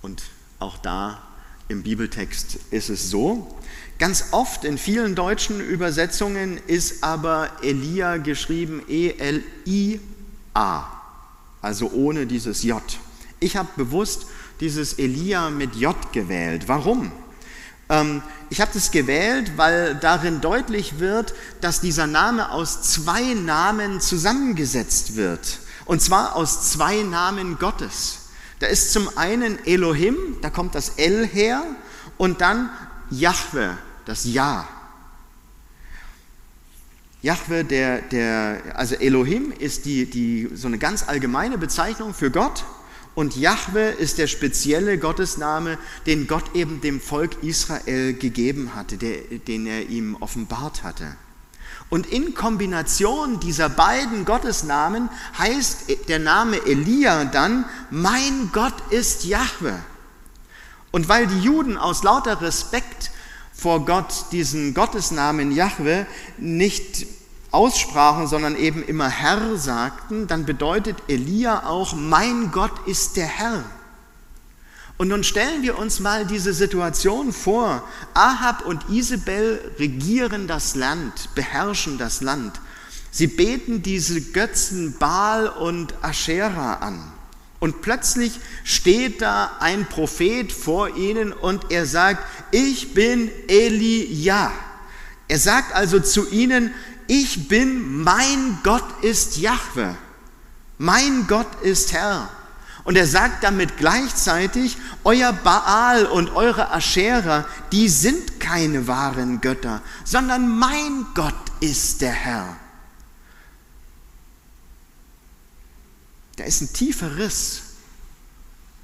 Und 0.03 0.23
auch 0.59 0.77
da 0.79 1.23
im 1.69 1.83
Bibeltext 1.83 2.59
ist 2.71 2.91
es 2.91 3.11
so. 3.11 3.61
Ganz 3.99 4.27
oft 4.33 4.65
in 4.65 4.77
vielen 4.77 5.15
deutschen 5.15 5.61
Übersetzungen 5.61 6.59
ist 6.67 7.05
aber 7.05 7.51
Elia 7.63 8.17
geschrieben 8.17 8.83
E-L-I-A, 8.89 10.01
also 11.63 11.91
ohne 11.93 12.27
dieses 12.27 12.65
J. 12.65 12.83
Ich 13.39 13.57
habe 13.57 13.69
bewusst 13.77 14.27
dieses 14.61 14.95
Elia 14.95 15.51
mit 15.51 15.75
J 15.77 15.97
gewählt. 16.13 16.65
Warum? 16.67 17.13
Ähm, 17.89 18.23
ich 18.51 18.61
habe 18.61 18.71
das 18.73 18.91
gewählt, 18.91 19.53
weil 19.57 19.95
darin 19.97 20.41
deutlich 20.41 20.99
wird, 20.99 21.35
dass 21.61 21.81
dieser 21.81 22.07
Name 22.07 22.51
aus 22.51 22.83
zwei 22.83 23.35
Namen 23.35 24.01
zusammengesetzt 24.01 25.17
wird. 25.17 25.59
Und 25.85 26.01
zwar 26.01 26.37
aus 26.37 26.71
zwei 26.71 27.03
Namen 27.03 27.59
Gottes. 27.59 28.21
Da 28.61 28.67
ist 28.67 28.93
zum 28.93 29.17
einen 29.19 29.59
Elohim, 29.67 30.17
da 30.41 30.51
kommt 30.51 30.75
das 30.75 30.91
El 30.91 31.27
her, 31.27 31.63
und 32.17 32.41
dann 32.41 32.71
Jahwe, 33.11 33.77
das 34.05 34.25
Ja. 34.25 34.69
Jahwe, 37.23 37.65
der, 37.65 38.03
der, 38.03 38.61
also 38.75 38.95
Elohim 38.97 39.51
ist 39.51 39.87
die, 39.87 40.09
die, 40.09 40.51
so 40.55 40.67
eine 40.67 40.77
ganz 40.77 41.09
allgemeine 41.09 41.57
Bezeichnung 41.57 42.13
für 42.13 42.31
Gott. 42.31 42.65
Und 43.15 43.37
Jahwe 43.37 43.81
ist 43.91 44.19
der 44.19 44.27
spezielle 44.27 44.99
Gottesname, 44.99 45.79
den 46.07 46.27
Gott 46.27 46.55
eben 46.55 46.81
dem 46.81 47.01
Volk 47.01 47.43
Israel 47.43 48.15
gegeben 48.15 48.75
hatte, 48.75 48.97
der, 48.97 49.19
den 49.47 49.67
er 49.67 49.89
ihm 49.89 50.17
offenbart 50.19 50.83
hatte. 50.83 51.17
Und 51.91 52.07
in 52.07 52.35
Kombination 52.35 53.39
dieser 53.39 53.69
beiden 53.69 54.25
Gottesnamen 54.25 55.09
heißt 55.39 56.09
der 56.09 56.19
Name 56.19 56.57
Elia 56.67 57.25
dann, 57.25 57.67
mein 57.91 58.51
Gott 58.53 58.75
ist 58.91 59.25
Jahwe. 59.25 59.79
Und 60.91 61.09
weil 61.09 61.27
die 61.27 61.41
Juden 61.41 61.77
aus 61.77 62.03
lauter 62.03 62.41
Respekt 62.41 63.13
vor 63.53 63.85
Gott 63.85 64.27
diesen 64.33 64.75
Gottesnamen 64.75 65.53
Jahwe 65.53 66.07
nicht 66.39 67.07
aussprachen, 67.55 68.27
sondern 68.27 68.57
eben 68.57 68.83
immer 68.83 69.09
Herr 69.09 69.57
sagten, 69.57 70.27
dann 70.27 70.45
bedeutet 70.45 70.97
Elia 71.07 71.67
auch, 71.67 71.95
mein 71.95 72.51
Gott 72.51 72.87
ist 72.87 73.17
der 73.17 73.27
Herr. 73.27 73.65
Und 74.97 75.09
nun 75.09 75.25
stellen 75.25 75.63
wir 75.63 75.79
uns 75.79 76.01
mal 76.01 76.27
diese 76.27 76.53
Situation 76.53 77.33
vor. 77.33 77.83
Ahab 78.13 78.67
und 78.67 78.91
Isabel 78.91 79.61
regieren 79.79 80.47
das 80.47 80.75
Land, 80.75 81.31
beherrschen 81.35 81.99
das 81.99 82.21
Land. 82.21 82.61
Sie 83.11 83.29
beten 83.29 83.83
diese 83.83 84.21
Götzen 84.21 84.97
Baal 84.99 85.49
und 85.49 85.95
Aschera 86.03 86.75
an. 86.75 87.13
Und 87.61 87.81
plötzlich 87.81 88.41
steht 88.65 89.23
da 89.23 89.53
ein 89.61 89.87
Prophet 89.87 90.53
vor 90.53 90.97
ihnen 90.97 91.33
und 91.33 91.71
er 91.71 91.87
sagt, 91.87 92.25
ich 92.51 92.95
bin 92.95 93.31
Elia. 93.49 94.53
Er 95.29 95.39
sagt 95.39 95.75
also 95.75 96.01
zu 96.01 96.29
ihnen, 96.29 96.75
ich 97.07 97.49
bin, 97.49 98.03
mein 98.03 98.59
Gott 98.63 99.03
ist 99.03 99.37
Jahwe, 99.37 99.97
mein 100.79 101.27
Gott 101.27 101.63
ist 101.63 101.93
Herr. 101.93 102.31
Und 102.85 102.97
er 102.97 103.07
sagt 103.07 103.43
damit 103.43 103.79
gleichzeitig, 103.79 104.77
euer 105.05 105.33
Baal 105.33 106.05
und 106.05 106.31
eure 106.31 106.71
Aschera, 106.71 107.47
die 107.73 107.89
sind 107.89 108.41
keine 108.41 108.87
wahren 108.87 109.41
Götter, 109.41 109.81
sondern 110.05 110.59
mein 110.59 111.07
Gott 111.15 111.35
ist 111.61 112.03
der 112.03 112.13
Herr. 112.13 112.57
Da 116.37 116.45
ist 116.45 116.61
ein 116.61 116.73
tiefer 116.73 117.17
Riss 117.17 117.63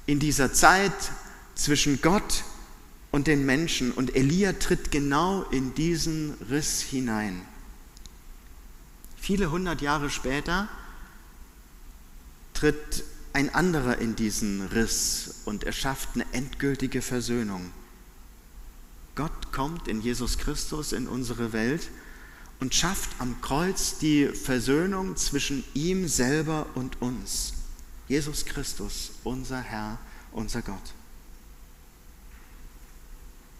in 0.07 0.19
dieser 0.19 0.51
Zeit 0.51 0.93
zwischen 1.53 2.01
Gott 2.01 2.43
und 3.11 3.27
den 3.27 3.45
Menschen 3.45 3.91
und 3.91 4.15
Elia 4.15 4.53
tritt 4.53 4.91
genau 4.91 5.43
in 5.51 5.75
diesen 5.75 6.33
Riss 6.49 6.81
hinein. 6.81 7.45
Viele 9.21 9.51
hundert 9.51 9.81
Jahre 9.81 10.09
später 10.09 10.67
tritt 12.55 13.03
ein 13.33 13.53
anderer 13.53 13.99
in 13.99 14.15
diesen 14.15 14.63
Riss 14.63 15.41
und 15.45 15.63
erschafft 15.63 16.09
eine 16.15 16.25
endgültige 16.33 17.03
Versöhnung. 17.03 17.71
Gott 19.13 19.51
kommt 19.51 19.87
in 19.87 20.01
Jesus 20.01 20.39
Christus 20.39 20.91
in 20.91 21.07
unsere 21.07 21.53
Welt 21.53 21.89
und 22.59 22.73
schafft 22.73 23.11
am 23.19 23.39
Kreuz 23.41 23.99
die 23.99 24.25
Versöhnung 24.25 25.15
zwischen 25.17 25.63
ihm 25.75 26.07
selber 26.07 26.65
und 26.73 26.99
uns. 26.99 27.53
Jesus 28.07 28.43
Christus, 28.45 29.11
unser 29.23 29.61
Herr, 29.61 29.99
unser 30.31 30.63
Gott. 30.63 30.93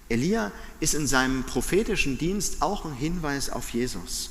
Elia 0.09 0.51
ist 0.79 0.95
in 0.95 1.05
seinem 1.05 1.43
prophetischen 1.43 2.17
Dienst 2.17 2.63
auch 2.63 2.83
ein 2.83 2.95
Hinweis 2.95 3.51
auf 3.51 3.69
Jesus. 3.69 4.30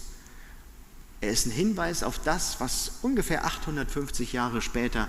Er 1.20 1.30
ist 1.30 1.46
ein 1.46 1.52
Hinweis 1.52 2.02
auf 2.02 2.18
das, 2.18 2.60
was 2.60 2.92
ungefähr 3.02 3.44
850 3.44 4.32
Jahre 4.32 4.62
später 4.62 5.08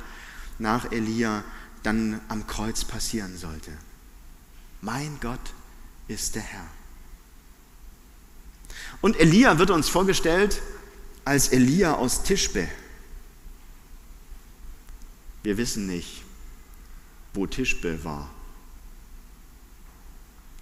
nach 0.59 0.91
Elia 0.91 1.43
dann 1.83 2.19
am 2.27 2.47
Kreuz 2.47 2.83
passieren 2.83 3.37
sollte. 3.37 3.71
Mein 4.81 5.17
Gott 5.21 5.39
ist 6.07 6.35
der 6.35 6.41
Herr. 6.41 6.67
Und 8.99 9.19
Elia 9.19 9.57
wird 9.57 9.71
uns 9.71 9.89
vorgestellt 9.89 10.61
als 11.23 11.49
Elia 11.49 11.95
aus 11.95 12.23
Tischbe. 12.23 12.67
Wir 15.43 15.57
wissen 15.57 15.87
nicht, 15.87 16.23
wo 17.33 17.47
Tischbe 17.47 18.03
war. 18.03 18.29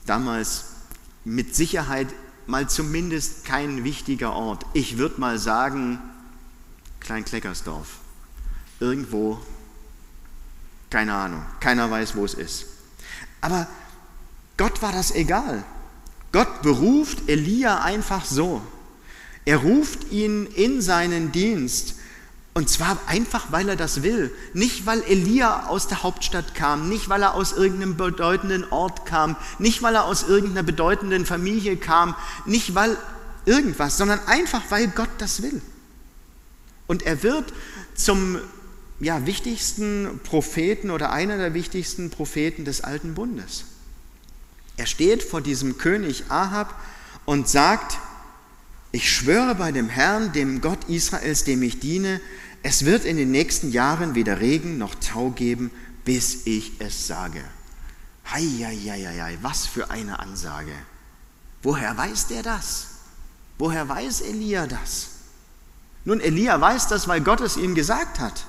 Damals 0.06 0.66
mit 1.26 1.56
Sicherheit 1.56 2.08
mal 2.50 2.68
zumindest 2.68 3.46
kein 3.46 3.84
wichtiger 3.84 4.34
Ort. 4.34 4.66
Ich 4.74 4.98
würde 4.98 5.22
mal 5.22 5.38
sagen, 5.38 6.00
Klein-Kleckersdorf. 7.00 8.00
Irgendwo, 8.80 9.40
keine 10.90 11.14
Ahnung, 11.14 11.46
keiner 11.60 11.90
weiß, 11.90 12.16
wo 12.16 12.26
es 12.26 12.34
ist. 12.34 12.66
Aber 13.42 13.68
Gott 14.58 14.82
war 14.82 14.92
das 14.92 15.12
egal. 15.12 15.64
Gott 16.32 16.62
beruft 16.62 17.30
Elia 17.30 17.82
einfach 17.82 18.26
so. 18.26 18.62
Er 19.46 19.58
ruft 19.58 20.12
ihn 20.12 20.46
in 20.48 20.82
seinen 20.82 21.32
Dienst 21.32 21.96
und 22.54 22.70
zwar 22.70 22.98
einfach, 23.08 23.52
weil 23.52 23.70
er 23.70 23.76
das 23.76 24.02
will. 24.04 24.34
Nicht, 24.54 24.86
weil 24.86 25.02
Elia 25.04 25.68
aus 25.68 25.88
der 25.88 26.04
Hauptstadt 26.04 26.56
kam, 26.56 26.90
nicht, 26.90 27.08
weil 27.08 27.22
er 27.22 27.36
aus 27.36 27.54
irgendeinem 27.54 27.96
bedeutenden 27.96 28.70
Ort 28.72 29.06
kam, 29.06 29.36
nicht, 29.60 29.82
weil 29.82 29.96
er 29.96 30.06
aus 30.06 30.24
irgendeiner 30.24 30.64
bedeutenden 30.64 31.26
Familie 31.26 31.78
kam, 31.78 32.16
nicht, 32.46 32.76
weil 32.76 32.98
irgendwas, 33.46 33.98
sondern 33.98 34.20
einfach, 34.28 34.64
weil 34.70 34.88
Gott 34.88 35.10
das 35.20 35.42
will. 35.42 35.62
Und 36.88 37.04
er 37.04 37.22
wird 37.24 37.54
zum 37.96 38.40
ja, 39.00 39.26
wichtigsten 39.26 40.20
Propheten 40.24 40.90
oder 40.90 41.12
einer 41.12 41.38
der 41.38 41.54
wichtigsten 41.54 42.10
Propheten 42.10 42.66
des 42.66 42.82
Alten 42.82 43.14
Bundes. 43.14 43.66
Er 44.76 44.86
steht 44.86 45.24
vor 45.24 45.42
diesem 45.42 45.78
König 45.78 46.26
Ahab 46.30 46.74
und 47.26 47.48
sagt, 47.48 47.98
ich 48.92 49.12
schwöre 49.12 49.56
bei 49.56 49.72
dem 49.72 49.90
Herrn, 49.90 50.32
dem 50.34 50.62
Gott 50.62 50.90
Israels, 50.90 51.44
dem 51.44 51.62
ich 51.64 51.80
diene, 51.80 52.20
es 52.64 52.86
wird 52.86 53.06
in 53.06 53.18
den 53.18 53.32
nächsten 53.32 53.72
Jahren 53.72 54.16
weder 54.16 54.40
Regen 54.40 54.78
noch 54.78 54.96
Tau 54.96 55.30
geben, 55.30 55.72
bis 56.04 56.46
ich 56.46 56.74
es 56.80 57.08
sage. 57.08 57.44
Heieieiei, 58.32 59.38
was 59.42 59.66
für 59.66 59.90
eine 59.92 60.20
Ansage. 60.20 60.74
Woher 61.62 61.96
weiß 61.98 62.28
der 62.28 62.44
das? 62.44 62.88
Woher 63.58 63.88
weiß 63.88 64.22
Elia 64.22 64.68
das? 64.68 65.08
Nun, 66.06 66.20
Elia 66.20 66.60
weiß 66.60 66.88
das, 66.88 67.08
weil 67.08 67.22
Gott 67.22 67.42
es 67.42 67.58
ihm 67.58 67.76
gesagt 67.76 68.20
hat. 68.20 68.46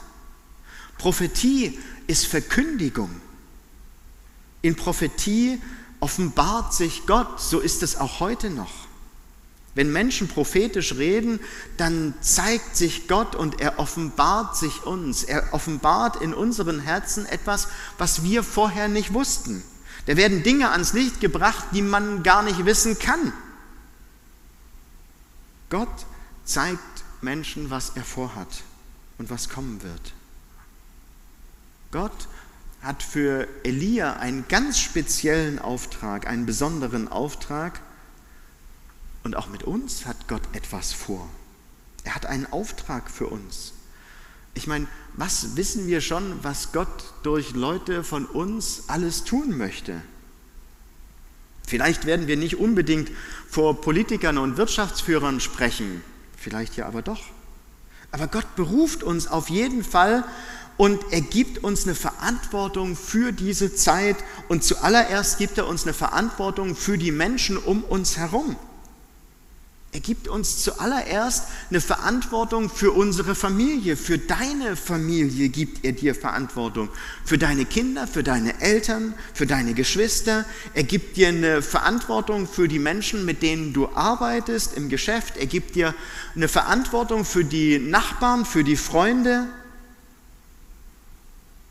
Prophetie 0.99 1.79
ist 2.07 2.27
Verkündigung. 2.27 3.11
In 4.63 4.77
Prophetie 4.77 5.61
offenbart 6.01 6.75
sich 6.75 7.07
Gott, 7.07 7.41
so 7.41 7.61
ist 7.61 7.83
es 7.83 7.97
auch 7.97 8.21
heute 8.21 8.51
noch. 8.51 8.90
Wenn 9.75 9.93
Menschen 9.93 10.29
prophetisch 10.29 10.97
reden, 10.97 11.39
dann 11.77 12.15
zeigt 12.21 12.77
sich 12.77 13.07
Gott 13.07 13.37
und 13.37 13.61
er 13.61 13.79
offenbart 13.79 14.57
sich 14.57 14.83
uns. 14.85 15.23
Er 15.23 15.55
offenbart 15.55 16.21
in 16.21 16.35
unseren 16.35 16.81
Herzen 16.81 17.25
etwas, 17.27 17.69
was 17.97 18.25
wir 18.25 18.43
vorher 18.43 18.89
nicht 18.89 19.15
wussten. 19.15 19.63
Da 20.07 20.17
werden 20.17 20.43
Dinge 20.43 20.71
ans 20.71 20.93
Licht 20.93 21.21
gebracht, 21.21 21.67
die 21.73 21.83
man 21.83 22.23
gar 22.23 22.43
nicht 22.43 22.65
wissen 22.65 22.99
kann. 22.99 23.33
Gott 25.69 26.07
zeigt 26.45 27.05
Menschen, 27.21 27.71
was 27.71 27.91
er 27.95 28.03
vorhat 28.03 28.49
und 29.19 29.31
was 29.31 29.49
kommen 29.49 29.83
wird. 29.83 30.13
Gott 31.93 32.29
hat 32.83 33.03
für 33.03 33.47
Elia 33.63 34.15
einen 34.15 34.47
ganz 34.49 34.79
speziellen 34.79 35.59
Auftrag, 35.59 36.27
einen 36.27 36.47
besonderen 36.47 37.09
Auftrag. 37.09 37.81
Und 39.23 39.37
auch 39.37 39.49
mit 39.49 39.63
uns 39.63 40.07
hat 40.07 40.29
Gott 40.29 40.43
etwas 40.53 40.93
vor. 40.93 41.29
Er 42.05 42.15
hat 42.15 42.27
einen 42.27 42.47
Auftrag 42.47 43.11
für 43.11 43.27
uns. 43.27 43.73
Ich 44.55 44.67
meine, 44.67 44.87
was 45.15 45.57
wissen 45.57 45.87
wir 45.87 46.01
schon, 46.01 46.43
was 46.43 46.73
Gott 46.73 47.13
durch 47.23 47.53
Leute 47.53 48.03
von 48.03 48.27
uns 48.27 48.85
alles 48.89 49.25
tun 49.25 49.57
möchte? 49.57 50.01
Vielleicht 51.67 52.05
werden 52.05 52.27
wir 52.27 52.37
nicht 52.37 52.57
unbedingt 52.57 53.11
vor 53.49 53.81
Politikern 53.81 54.39
und 54.39 54.57
Wirtschaftsführern 54.57 55.39
sprechen, 55.39 56.03
vielleicht 56.37 56.77
ja 56.77 56.87
aber 56.87 57.03
doch. 57.03 57.21
Aber 58.11 58.27
Gott 58.27 58.57
beruft 58.57 59.05
uns 59.05 59.29
auf 59.29 59.51
jeden 59.51 59.85
Fall 59.85 60.25
und 60.77 61.01
er 61.13 61.21
gibt 61.21 61.63
uns 61.63 61.85
eine 61.85 61.95
Verantwortung 61.95 62.97
für 62.97 63.33
diese 63.33 63.73
Zeit 63.75 64.17
und 64.49 64.65
zuallererst 64.65 65.39
gibt 65.39 65.59
er 65.59 65.69
uns 65.69 65.85
eine 65.85 65.95
Verantwortung 65.95 66.75
für 66.75 66.99
die 66.99 67.13
Menschen 67.13 67.57
um 67.57 67.85
uns 67.85 68.17
herum. 68.17 68.57
Er 69.93 69.99
gibt 69.99 70.29
uns 70.29 70.63
zuallererst 70.63 71.49
eine 71.69 71.81
Verantwortung 71.81 72.71
für 72.71 72.93
unsere 72.93 73.35
Familie, 73.35 73.97
für 73.97 74.19
deine 74.19 74.77
Familie 74.77 75.49
gibt 75.49 75.85
er 75.85 75.91
dir 75.91 76.15
Verantwortung, 76.15 76.89
für 77.25 77.39
deine 77.39 77.65
Kinder, 77.65 78.07
für 78.07 78.23
deine 78.23 78.61
Eltern, 78.61 79.15
für 79.35 79.47
deine 79.47 79.75
Geschwister. 79.75 80.45
Er 80.75 80.85
gibt 80.85 81.17
dir 81.17 81.29
eine 81.29 81.61
Verantwortung 81.61 82.47
für 82.47 82.69
die 82.69 82.79
Menschen, 82.79 83.25
mit 83.25 83.43
denen 83.43 83.73
du 83.73 83.89
arbeitest 83.89 84.77
im 84.77 84.91
Geschäft. 84.91 85.37
Er 85.37 85.47
gibt 85.47 85.75
dir 85.75 85.93
eine 86.37 86.47
Verantwortung 86.47 87.25
für 87.25 87.45
die 87.45 87.81
Nachbarn, 87.81 88.45
für 88.45 88.63
die 88.63 88.77
Freunde. 88.77 89.49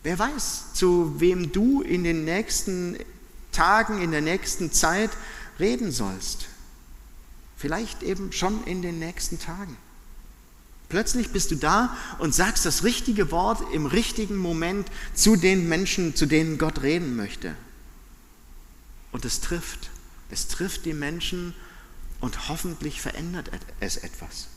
Wer 0.03 0.19
weiß, 0.19 0.73
zu 0.73 1.21
wem 1.21 1.53
du 1.53 1.81
in 1.81 2.03
den 2.03 2.25
nächsten 2.25 2.97
Tagen, 3.53 4.01
in 4.01 4.11
der 4.11 4.21
nächsten 4.21 4.73
Zeit 4.73 5.11
reden 5.57 5.93
sollst. 5.93 6.49
Vielleicht 7.59 8.03
eben 8.03 8.31
schon 8.31 8.63
in 8.63 8.81
den 8.81 8.99
nächsten 8.99 9.37
Tagen. 9.37 9.75
Plötzlich 10.87 11.31
bist 11.31 11.51
du 11.51 11.55
da 11.55 11.93
und 12.17 12.33
sagst 12.33 12.65
das 12.65 12.85
richtige 12.85 13.31
Wort 13.31 13.61
im 13.73 13.85
richtigen 13.85 14.37
Moment 14.37 14.87
zu 15.13 15.35
den 15.35 15.67
Menschen, 15.67 16.15
zu 16.15 16.25
denen 16.25 16.57
Gott 16.57 16.81
reden 16.83 17.17
möchte. 17.17 17.55
Und 19.11 19.25
es 19.25 19.41
trifft. 19.41 19.89
Es 20.31 20.47
trifft 20.47 20.85
die 20.85 20.93
Menschen 20.93 21.53
und 22.21 22.47
hoffentlich 22.47 23.01
verändert 23.01 23.51
es 23.81 23.97
etwas. 23.97 24.47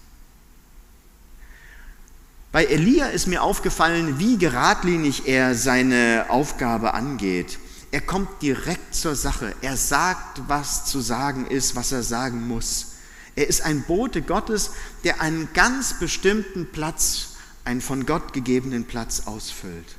Bei 2.53 2.67
Elia 2.67 3.07
ist 3.07 3.27
mir 3.27 3.43
aufgefallen, 3.43 4.21
wie 4.21 4.39
geradlinig 4.39 5.27
er 5.27 5.57
seine 5.57 6.27
Aufgabe 6.29 6.95
angeht. 6.95 7.59
Er 7.91 8.01
kommt 8.01 8.43
direkt 8.43 8.95
zur 8.95 9.17
Sache. 9.17 9.57
Er 9.61 9.77
sagt, 9.77 10.43
was 10.47 10.85
zu 10.85 11.01
sagen 11.01 11.49
ist, 11.49 11.75
was 11.75 11.91
er 11.91 12.05
sagen 12.05 12.47
muss. 12.47 12.92
Er 13.35 13.49
ist 13.49 13.63
ein 13.63 13.85
Bote 13.85 14.23
Gottes, 14.23 14.73
der 15.05 15.21
einen 15.21 15.49
ganz 15.55 15.99
bestimmten 15.99 16.67
Platz, 16.67 17.37
einen 17.65 17.81
von 17.81 18.05
Gott 18.07 18.33
gegebenen 18.33 18.85
Platz 18.85 19.23
ausfüllt. 19.27 19.97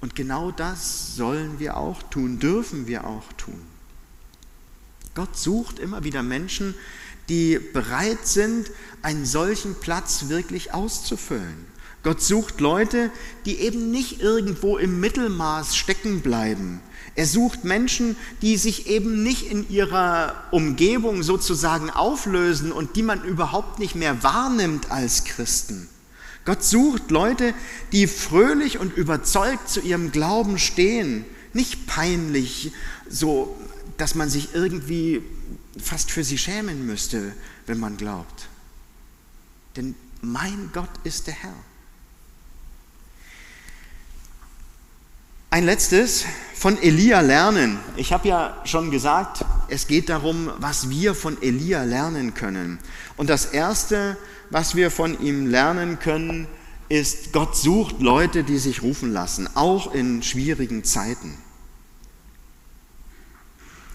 Und 0.00 0.14
genau 0.14 0.50
das 0.50 1.16
sollen 1.16 1.58
wir 1.58 1.76
auch 1.76 2.02
tun, 2.04 2.38
dürfen 2.38 2.86
wir 2.86 3.06
auch 3.06 3.32
tun. 3.36 3.60
Gott 5.14 5.36
sucht 5.36 5.78
immer 5.78 6.04
wieder 6.04 6.22
Menschen, 6.22 6.74
die 7.28 7.58
bereit 7.58 8.26
sind, 8.26 8.70
einen 9.02 9.24
solchen 9.26 9.74
Platz 9.76 10.28
wirklich 10.28 10.74
auszufüllen. 10.74 11.66
Gott 12.02 12.20
sucht 12.20 12.60
Leute, 12.60 13.10
die 13.46 13.60
eben 13.60 13.90
nicht 13.90 14.20
irgendwo 14.20 14.76
im 14.76 15.00
Mittelmaß 15.00 15.74
stecken 15.74 16.20
bleiben. 16.20 16.80
Er 17.16 17.26
sucht 17.26 17.64
Menschen, 17.64 18.16
die 18.42 18.56
sich 18.56 18.88
eben 18.88 19.22
nicht 19.22 19.50
in 19.50 19.68
ihrer 19.70 20.34
Umgebung 20.50 21.22
sozusagen 21.22 21.90
auflösen 21.90 22.72
und 22.72 22.96
die 22.96 23.02
man 23.02 23.22
überhaupt 23.22 23.78
nicht 23.78 23.94
mehr 23.94 24.22
wahrnimmt 24.22 24.90
als 24.90 25.24
Christen. 25.24 25.88
Gott 26.44 26.64
sucht 26.64 27.10
Leute, 27.10 27.54
die 27.92 28.06
fröhlich 28.06 28.78
und 28.78 28.96
überzeugt 28.96 29.68
zu 29.68 29.80
ihrem 29.80 30.12
Glauben 30.12 30.58
stehen, 30.58 31.24
nicht 31.52 31.86
peinlich, 31.86 32.72
so 33.08 33.56
dass 33.96 34.14
man 34.14 34.28
sich 34.28 34.54
irgendwie 34.54 35.22
fast 35.80 36.10
für 36.10 36.24
sie 36.24 36.36
schämen 36.36 36.84
müsste, 36.84 37.32
wenn 37.66 37.78
man 37.78 37.96
glaubt. 37.96 38.48
Denn 39.76 39.94
mein 40.20 40.70
Gott 40.72 40.90
ist 41.04 41.28
der 41.28 41.34
Herr. 41.34 41.54
Ein 45.54 45.66
letztes, 45.66 46.24
von 46.56 46.82
Elia 46.82 47.20
lernen. 47.20 47.78
Ich 47.94 48.12
habe 48.12 48.26
ja 48.26 48.60
schon 48.64 48.90
gesagt, 48.90 49.44
es 49.68 49.86
geht 49.86 50.08
darum, 50.08 50.50
was 50.58 50.90
wir 50.90 51.14
von 51.14 51.40
Elia 51.40 51.84
lernen 51.84 52.34
können. 52.34 52.80
Und 53.16 53.30
das 53.30 53.46
Erste, 53.46 54.16
was 54.50 54.74
wir 54.74 54.90
von 54.90 55.20
ihm 55.20 55.46
lernen 55.46 56.00
können, 56.00 56.48
ist, 56.88 57.32
Gott 57.32 57.54
sucht 57.54 58.00
Leute, 58.00 58.42
die 58.42 58.58
sich 58.58 58.82
rufen 58.82 59.12
lassen, 59.12 59.48
auch 59.54 59.94
in 59.94 60.24
schwierigen 60.24 60.82
Zeiten. 60.82 61.38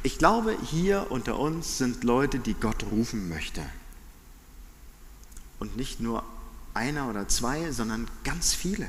Ich 0.01 0.17
glaube, 0.17 0.55
hier 0.63 1.07
unter 1.09 1.37
uns 1.39 1.77
sind 1.77 2.05
Leute, 2.05 2.39
die 2.39 2.53
Gott 2.53 2.85
rufen 2.89 3.27
möchte. 3.27 3.61
Und 5.59 5.75
nicht 5.75 5.99
nur 5.99 6.23
einer 6.73 7.09
oder 7.09 7.27
zwei, 7.27 7.69
sondern 7.73 8.07
ganz 8.23 8.53
viele. 8.53 8.87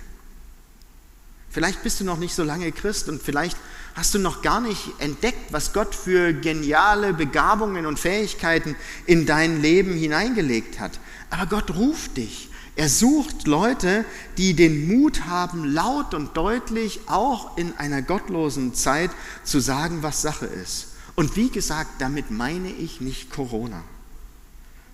Vielleicht 1.51 1.83
bist 1.83 1.99
du 1.99 2.05
noch 2.05 2.19
nicht 2.19 2.35
so 2.35 2.45
lange 2.45 2.71
Christ 2.71 3.09
und 3.09 3.21
vielleicht 3.21 3.57
hast 3.95 4.15
du 4.15 4.21
noch 4.21 4.41
gar 4.41 4.61
nicht 4.61 4.93
entdeckt, 4.99 5.53
was 5.53 5.73
Gott 5.73 5.97
für 5.97 6.33
geniale 6.33 7.13
Begabungen 7.13 7.87
und 7.87 7.99
Fähigkeiten 7.99 8.77
in 9.05 9.27
dein 9.27 9.61
Leben 9.61 9.95
hineingelegt 9.95 10.79
hat. 10.79 11.01
Aber 11.29 11.47
Gott 11.47 11.75
ruft 11.75 12.17
dich. 12.17 12.49
Er 12.77 12.89
sucht 12.89 13.49
Leute, 13.49 14.05
die 14.39 14.55
den 14.55 14.87
Mut 14.87 15.27
haben, 15.27 15.65
laut 15.65 16.15
und 16.15 16.37
deutlich 16.37 17.01
auch 17.09 17.59
in 17.59 17.77
einer 17.77 18.01
gottlosen 18.01 18.75
Zeit 18.75 19.11
zu 19.43 19.59
sagen, 19.59 20.05
was 20.05 20.23
Sache 20.23 20.47
ist. 20.47 20.87
Und 21.17 21.35
wie 21.35 21.51
gesagt, 21.51 22.01
damit 22.01 22.31
meine 22.31 22.71
ich 22.71 23.01
nicht 23.01 23.33
Corona. 23.33 23.83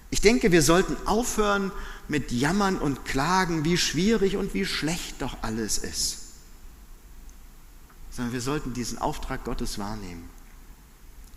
Ich 0.09 0.23
denke, 0.23 0.53
wir 0.53 0.63
sollten 0.63 0.97
aufhören 1.07 1.71
mit 2.09 2.33
Jammern 2.33 2.79
und 2.79 3.05
Klagen, 3.05 3.65
wie 3.67 3.77
schwierig 3.77 4.39
und 4.39 4.55
wie 4.55 4.65
schlecht 4.65 5.21
doch 5.21 5.37
alles 5.43 5.77
ist 5.77 6.26
sondern 8.17 8.33
wir 8.33 8.41
sollten 8.41 8.73
diesen 8.73 8.97
Auftrag 8.97 9.45
Gottes 9.45 9.79
wahrnehmen. 9.79 10.25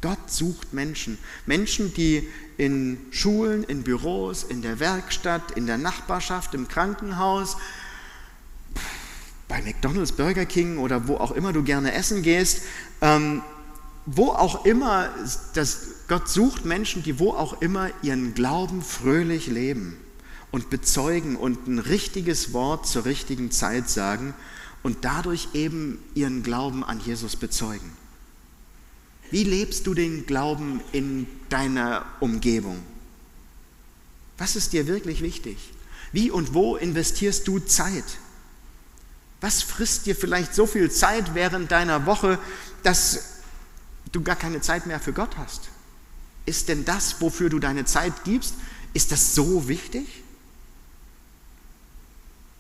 Gott 0.02 0.32
sucht 0.32 0.74
Menschen, 0.74 1.18
Menschen, 1.46 1.94
die 1.94 2.26
in 2.58 2.98
Schulen, 3.12 3.66
in 3.66 3.84
Büros, 3.84 4.44
in 4.44 4.62
der 4.62 4.80
Werkstatt, 4.80 5.52
in 5.52 5.66
der 5.68 5.78
Nachbarschaft, 5.78 6.54
im 6.54 6.70
Krankenhaus, 6.70 7.58
bei 9.50 9.62
McDonald's, 9.62 10.14
Burger 10.14 10.46
King 10.46 10.78
oder 10.78 11.10
wo 11.10 11.18
auch 11.18 11.32
immer 11.32 11.52
du 11.52 11.64
gerne 11.64 11.92
essen 11.92 12.24
gehst, 12.24 12.62
ähm, 13.02 13.42
wo 14.06 14.30
auch 14.30 14.64
immer, 14.64 15.10
das, 15.56 15.80
Gott 16.08 16.30
sucht 16.30 16.64
Menschen, 16.64 17.04
die 17.04 17.20
wo 17.20 17.32
auch 17.32 17.62
immer 17.62 17.90
ihren 18.02 18.34
Glauben 18.34 18.82
fröhlich 18.82 19.48
leben 19.48 19.98
und 20.50 20.70
bezeugen 20.70 21.36
und 21.36 21.68
ein 21.68 21.80
richtiges 21.80 22.54
Wort 22.54 22.88
zur 22.88 23.04
richtigen 23.04 23.52
Zeit 23.52 23.90
sagen 23.90 24.34
und 24.84 25.06
dadurch 25.06 25.50
eben 25.54 26.00
ihren 26.16 26.44
Glauben 26.44 26.84
an 26.84 27.00
Jesus 27.00 27.36
bezeugen. 27.36 27.92
Wie 29.32 29.44
lebst 29.44 29.86
du 29.86 29.94
den 29.94 30.26
Glauben 30.26 30.82
in 30.92 31.28
deiner 31.50 32.06
Umgebung? 32.20 32.82
Was 34.38 34.56
ist 34.56 34.74
dir 34.74 34.88
wirklich 34.88 35.22
wichtig? 35.22 35.58
Wie 36.12 36.32
und 36.32 36.54
wo 36.54 36.76
investierst 36.76 37.48
du 37.48 37.60
Zeit? 37.60 38.06
Was 39.42 39.62
frisst 39.62 40.06
dir 40.06 40.16
vielleicht 40.16 40.56
so 40.56 40.66
viel 40.66 40.90
Zeit 40.90 41.36
während 41.36 41.72
deiner 41.72 42.06
Woche, 42.06 42.40
dass 42.84 43.42
du 44.12 44.22
gar 44.22 44.36
keine 44.36 44.62
Zeit 44.62 44.86
mehr 44.86 45.00
für 45.00 45.14
Gott 45.14 45.38
hast? 45.38 45.70
Ist 46.46 46.68
denn 46.68 46.84
das, 46.86 47.22
wofür 47.22 47.50
du 47.50 47.60
deine 47.60 47.86
Zeit 47.86 48.24
gibst, 48.24 48.56
ist 48.94 49.12
das 49.12 49.36
so 49.36 49.68
wichtig? 49.68 50.24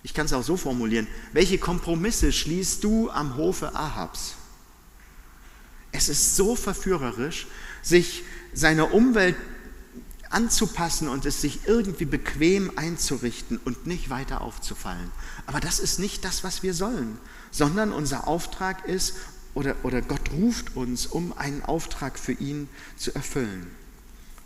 Ich 0.03 0.13
kann 0.13 0.25
es 0.25 0.33
auch 0.33 0.43
so 0.43 0.57
formulieren. 0.57 1.07
Welche 1.33 1.57
Kompromisse 1.57 2.31
schließt 2.31 2.83
du 2.83 3.09
am 3.09 3.35
Hofe 3.35 3.75
Ahabs? 3.75 4.35
Es 5.91 6.07
ist 6.07 6.35
so 6.35 6.55
verführerisch, 6.55 7.47
sich 7.81 8.23
seiner 8.53 8.93
Umwelt 8.93 9.35
anzupassen 10.29 11.07
und 11.07 11.25
es 11.25 11.41
sich 11.41 11.61
irgendwie 11.65 12.05
bequem 12.05 12.71
einzurichten 12.75 13.57
und 13.57 13.87
nicht 13.87 14.09
weiter 14.09 14.41
aufzufallen. 14.41 15.11
Aber 15.47 15.59
das 15.59 15.79
ist 15.79 15.99
nicht 15.99 16.23
das, 16.23 16.43
was 16.43 16.61
wir 16.61 16.73
sollen, 16.73 17.17
sondern 17.51 17.91
unser 17.91 18.27
Auftrag 18.27 18.85
ist, 18.85 19.15
oder, 19.55 19.75
oder 19.81 20.03
Gott 20.03 20.31
ruft 20.31 20.75
uns, 20.75 21.07
um 21.07 21.35
einen 21.35 21.63
Auftrag 21.65 22.19
für 22.19 22.33
ihn 22.33 22.69
zu 22.95 23.13
erfüllen. 23.15 23.65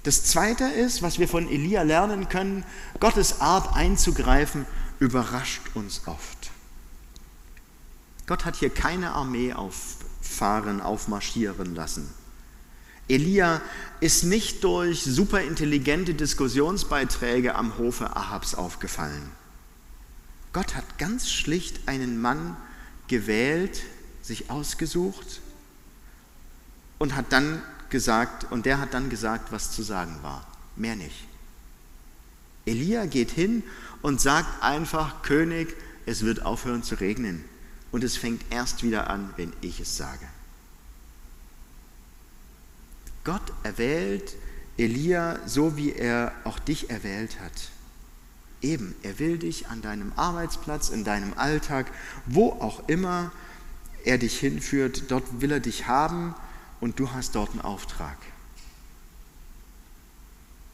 Das 0.04 0.24
Zweite 0.24 0.64
ist, 0.66 1.02
was 1.02 1.20
wir 1.20 1.28
von 1.28 1.50
Elia 1.50 1.84
lernen 1.84 2.30
können, 2.30 2.64
Gottes 3.00 3.42
Art 3.42 3.76
einzugreifen 3.76 4.66
überrascht 5.04 5.62
uns 5.74 6.02
oft. 6.06 6.50
Gott 8.26 8.46
hat 8.46 8.56
hier 8.56 8.70
keine 8.70 9.12
Armee 9.12 9.52
auffahren, 9.52 10.80
aufmarschieren 10.80 11.76
lassen. 11.76 12.10
Elia 13.10 13.62
ist 14.00 14.24
nicht 14.24 14.64
durch 14.64 15.04
superintelligente 15.04 16.14
Diskussionsbeiträge 16.14 17.54
am 17.56 17.78
Hofe 17.78 18.16
Ahabs 18.16 18.56
aufgefallen. 18.56 19.30
Gott 20.54 20.74
hat 20.74 20.98
ganz 20.98 21.30
schlicht 21.30 21.90
einen 21.90 22.22
Mann 22.22 22.56
gewählt, 23.10 23.84
sich 24.22 24.50
ausgesucht 24.50 25.42
und 26.98 27.14
hat 27.14 27.34
dann 27.34 27.62
gesagt, 27.90 28.50
und 28.54 28.66
der 28.66 28.80
hat 28.80 28.94
dann 28.94 29.10
gesagt, 29.10 29.52
was 29.52 29.72
zu 29.72 29.84
sagen 29.84 30.20
war. 30.22 30.48
Mehr 30.78 30.96
nicht. 30.96 31.28
Elia 32.66 33.06
geht 33.06 33.32
hin 33.32 33.64
und 34.02 34.22
sagt 34.22 34.64
einfach, 34.64 35.22
König, 35.22 35.76
es 36.06 36.24
wird 36.24 36.46
aufhören 36.46 36.84
zu 36.84 36.96
regnen. 36.96 37.44
Und 37.92 38.04
es 38.04 38.18
fängt 38.18 38.44
erst 38.50 38.84
wieder 38.84 39.10
an, 39.10 39.34
wenn 39.38 39.54
ich 39.62 39.80
es 39.80 39.98
sage. 39.98 40.26
Gott 43.24 43.54
erwählt 43.64 44.36
Elia 44.78 45.40
so, 45.46 45.78
wie 45.78 45.94
er 45.94 46.34
auch 46.44 46.60
dich 46.60 46.90
erwählt 46.90 47.40
hat. 47.40 47.70
Eben, 48.62 48.96
er 49.04 49.20
will 49.20 49.38
dich 49.38 49.68
an 49.68 49.82
deinem 49.82 50.12
Arbeitsplatz, 50.16 50.90
in 50.90 51.04
deinem 51.04 51.34
Alltag, 51.38 51.92
wo 52.26 52.52
auch 52.52 52.88
immer 52.88 53.32
er 54.04 54.18
dich 54.18 54.40
hinführt, 54.40 55.04
dort 55.10 55.42
will 55.42 55.52
er 55.52 55.60
dich 55.60 55.88
haben 55.88 56.36
und 56.82 57.00
du 57.00 57.12
hast 57.12 57.36
dort 57.36 57.52
einen 57.52 57.62
Auftrag. 57.62 58.18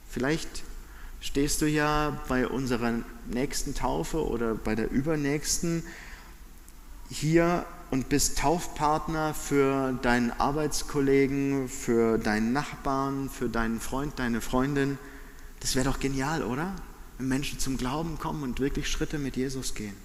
Vielleicht 0.09 0.63
stehst 1.21 1.61
du 1.61 1.67
ja 1.67 2.21
bei 2.27 2.47
unserer 2.47 2.93
nächsten 3.27 3.75
Taufe 3.75 4.25
oder 4.25 4.55
bei 4.55 4.75
der 4.75 4.91
übernächsten 4.91 5.83
hier 7.09 7.65
und 7.91 8.09
bist 8.09 8.37
Taufpartner 8.37 9.33
für 9.33 9.93
deinen 10.01 10.31
Arbeitskollegen, 10.31 11.67
für 11.67 12.17
deinen 12.17 12.53
Nachbarn, 12.53 13.29
für 13.29 13.49
deinen 13.49 13.79
Freund, 13.79 14.19
deine 14.19 14.41
Freundin. 14.41 14.97
Das 15.59 15.75
wäre 15.75 15.85
doch 15.85 15.99
genial, 15.99 16.43
oder? 16.43 16.73
Wenn 17.17 17.27
Menschen 17.27 17.59
zum 17.59 17.77
Glauben 17.77 18.19
kommen 18.19 18.43
und 18.43 18.59
wirklich 18.59 18.87
Schritte 18.87 19.17
mit 19.17 19.35
Jesus 19.35 19.73
gehen. 19.73 19.95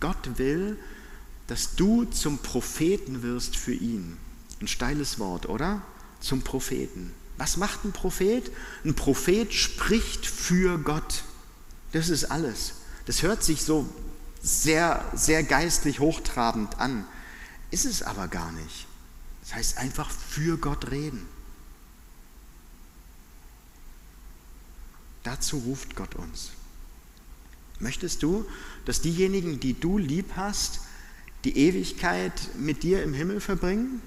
Gott 0.00 0.38
will, 0.38 0.78
dass 1.46 1.76
du 1.76 2.04
zum 2.04 2.38
Propheten 2.38 3.22
wirst 3.22 3.56
für 3.56 3.72
ihn. 3.72 4.18
Ein 4.60 4.68
steiles 4.68 5.18
Wort, 5.18 5.48
oder? 5.48 5.80
Zum 6.20 6.42
Propheten. 6.42 7.12
Was 7.38 7.56
macht 7.56 7.84
ein 7.84 7.92
Prophet? 7.92 8.50
Ein 8.84 8.94
Prophet 8.94 9.52
spricht 9.52 10.26
für 10.26 10.78
Gott. 10.78 11.24
Das 11.92 12.08
ist 12.08 12.24
alles. 12.24 12.74
Das 13.06 13.22
hört 13.22 13.42
sich 13.42 13.62
so 13.62 13.88
sehr, 14.42 15.04
sehr 15.14 15.42
geistlich 15.42 16.00
hochtrabend 16.00 16.78
an. 16.78 17.06
Ist 17.70 17.84
es 17.84 18.02
aber 18.02 18.28
gar 18.28 18.52
nicht. 18.52 18.86
Das 19.42 19.54
heißt 19.54 19.78
einfach 19.78 20.10
für 20.10 20.56
Gott 20.58 20.90
reden. 20.90 21.26
Dazu 25.24 25.58
ruft 25.58 25.96
Gott 25.96 26.14
uns. 26.14 26.50
Möchtest 27.78 28.22
du, 28.22 28.46
dass 28.84 29.02
diejenigen, 29.02 29.60
die 29.60 29.74
du 29.78 29.98
lieb 29.98 30.32
hast, 30.36 30.80
die 31.44 31.58
Ewigkeit 31.58 32.32
mit 32.56 32.82
dir 32.82 33.02
im 33.02 33.12
Himmel 33.12 33.40
verbringen? 33.40 34.00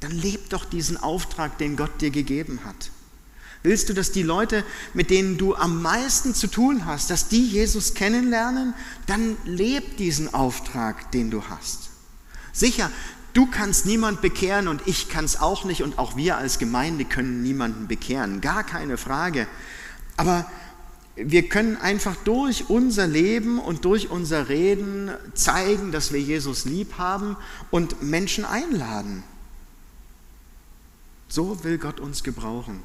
Dann 0.00 0.12
leb 0.12 0.50
doch 0.50 0.64
diesen 0.64 0.96
Auftrag, 0.96 1.58
den 1.58 1.76
Gott 1.76 2.00
dir 2.00 2.10
gegeben 2.10 2.60
hat. 2.64 2.90
Willst 3.62 3.88
du, 3.88 3.94
dass 3.94 4.12
die 4.12 4.22
Leute, 4.22 4.64
mit 4.94 5.10
denen 5.10 5.36
du 5.36 5.56
am 5.56 5.82
meisten 5.82 6.32
zu 6.34 6.46
tun 6.46 6.86
hast, 6.86 7.10
dass 7.10 7.28
die 7.28 7.44
Jesus 7.44 7.94
kennenlernen? 7.94 8.74
Dann 9.06 9.36
leb 9.44 9.96
diesen 9.96 10.32
Auftrag, 10.32 11.10
den 11.10 11.30
du 11.30 11.42
hast. 11.48 11.90
Sicher, 12.52 12.90
du 13.32 13.46
kannst 13.46 13.84
niemand 13.84 14.22
bekehren 14.22 14.68
und 14.68 14.82
ich 14.86 15.08
kann 15.08 15.24
es 15.24 15.40
auch 15.40 15.64
nicht 15.64 15.82
und 15.82 15.98
auch 15.98 16.16
wir 16.16 16.36
als 16.36 16.58
Gemeinde 16.58 17.04
können 17.04 17.42
niemanden 17.42 17.88
bekehren, 17.88 18.40
gar 18.40 18.62
keine 18.62 18.96
Frage. 18.96 19.48
Aber 20.16 20.48
wir 21.16 21.48
können 21.48 21.76
einfach 21.76 22.14
durch 22.24 22.70
unser 22.70 23.08
Leben 23.08 23.58
und 23.58 23.84
durch 23.84 24.08
unser 24.08 24.48
Reden 24.48 25.10
zeigen, 25.34 25.90
dass 25.90 26.12
wir 26.12 26.20
Jesus 26.20 26.64
lieb 26.64 26.96
haben 26.96 27.36
und 27.72 28.02
Menschen 28.02 28.44
einladen. 28.44 29.24
So 31.28 31.62
will 31.64 31.78
Gott 31.78 32.00
uns 32.00 32.22
gebrauchen. 32.22 32.82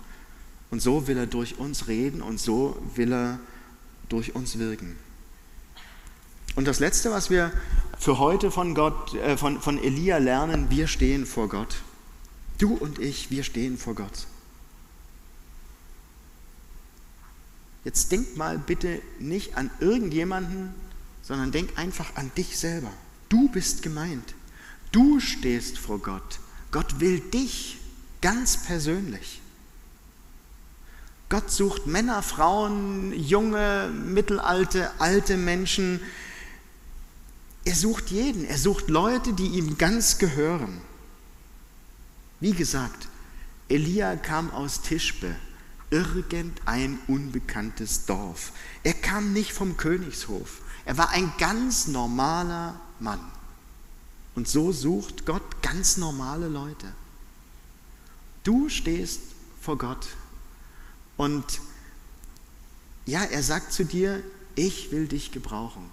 Und 0.70 0.82
so 0.82 1.08
will 1.08 1.18
er 1.18 1.28
durch 1.28 1.60
uns 1.60 1.88
reden 1.88 2.22
und 2.22 2.40
so 2.40 2.78
will 2.96 3.14
er 3.14 3.40
durch 4.10 4.36
uns 4.36 4.58
wirken. 4.58 4.96
Und 6.56 6.68
das 6.68 6.80
Letzte, 6.80 7.12
was 7.12 7.30
wir 7.30 7.52
für 7.98 8.20
heute 8.20 8.52
von, 8.52 8.76
Gott, 8.76 9.14
äh, 9.16 9.38
von, 9.38 9.62
von 9.62 9.82
Elia 9.82 10.18
lernen, 10.18 10.70
wir 10.70 10.88
stehen 10.88 11.26
vor 11.26 11.50
Gott. 11.50 11.78
Du 12.58 12.74
und 12.74 13.00
ich, 13.00 13.32
wir 13.32 13.44
stehen 13.44 13.78
vor 13.78 13.96
Gott. 13.96 14.28
Jetzt 17.84 18.12
denk 18.12 18.38
mal 18.38 18.58
bitte 18.58 19.02
nicht 19.20 19.58
an 19.58 19.70
irgendjemanden, 19.80 20.74
sondern 21.22 21.52
denk 21.52 21.78
einfach 21.78 22.16
an 22.16 22.32
dich 22.38 22.58
selber. 22.58 22.92
Du 23.30 23.50
bist 23.50 23.82
gemeint. 23.82 24.36
Du 24.92 25.20
stehst 25.20 25.78
vor 25.78 26.00
Gott. 26.00 26.40
Gott 26.72 27.00
will 27.00 27.20
dich 27.20 27.78
ganz 28.24 28.58
persönlich. 28.58 29.42
Gott 31.28 31.52
sucht 31.52 31.88
Männer, 31.88 32.24
Frauen, 32.24 33.12
junge, 33.14 33.92
mittelalte, 33.94 34.92
alte 35.00 35.36
Menschen. 35.36 36.00
Er 37.66 37.76
sucht 37.76 38.12
jeden. 38.12 38.46
Er 38.46 38.58
sucht 38.58 38.90
Leute, 38.90 39.34
die 39.34 39.48
ihm 39.48 39.78
ganz 39.78 40.20
gehören. 40.20 40.80
Wie 42.40 42.54
gesagt, 42.54 43.08
Elia 43.68 44.16
kam 44.16 44.52
aus 44.52 44.82
Tischbe, 44.82 45.36
irgendein 45.90 47.00
unbekanntes 47.08 48.06
Dorf. 48.06 48.54
Er 48.84 48.94
kam 48.94 49.34
nicht 49.34 49.52
vom 49.52 49.76
Königshof. 49.76 50.62
Er 50.86 50.98
war 50.98 51.10
ein 51.10 51.34
ganz 51.40 51.88
normaler 51.88 52.80
Mann. 53.00 53.22
Und 54.36 54.48
so 54.48 54.72
sucht 54.72 55.26
Gott 55.26 55.62
ganz 55.62 55.98
normale 55.98 56.48
Leute. 56.48 56.94
Du 58.44 58.70
stehst 58.70 59.22
vor 59.62 59.78
Gott 59.78 60.08
und 61.16 61.62
ja, 63.06 63.24
er 63.24 63.44
sagt 63.44 63.72
zu 63.72 63.86
dir, 63.86 64.24
ich 64.56 64.92
will 64.92 65.08
dich 65.08 65.32
gebrauchen. 65.32 65.90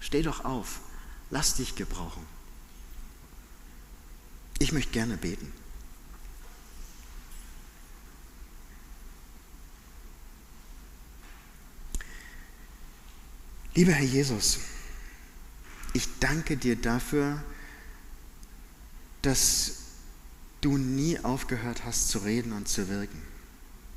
Steh 0.00 0.22
doch 0.22 0.44
auf, 0.44 0.80
lass 1.30 1.54
dich 1.54 1.74
gebrauchen. 1.74 2.24
Ich 4.58 4.72
möchte 4.72 4.92
gerne 4.92 5.16
beten. 5.16 5.52
Lieber 13.74 13.92
Herr 13.92 14.06
Jesus, 14.06 14.60
ich 15.92 16.08
danke 16.18 16.56
dir 16.56 16.76
dafür, 16.76 17.42
dass 19.20 19.85
du 20.66 20.78
nie 20.78 21.16
aufgehört 21.20 21.84
hast 21.84 22.08
zu 22.08 22.18
reden 22.18 22.52
und 22.52 22.66
zu 22.66 22.88
wirken. 22.88 23.22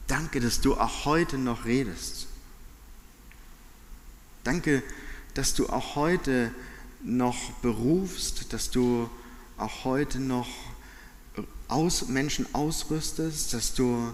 Danke, 0.06 0.40
dass 0.40 0.62
du 0.62 0.76
auch 0.78 1.06
heute 1.06 1.40
noch 1.40 1.66
redest. 1.66 2.28
Danke, 4.44 4.84
dass 5.34 5.56
du 5.56 5.68
auch 5.68 5.96
heute 5.96 6.54
noch 7.04 7.52
berufst, 7.64 8.54
dass 8.54 8.70
du 8.70 9.10
auch 9.58 9.84
heute 9.84 10.20
noch 10.20 10.48
aus, 11.68 12.08
Menschen 12.08 12.46
ausrüstest, 12.54 13.52
dass 13.56 13.74
du 13.74 14.14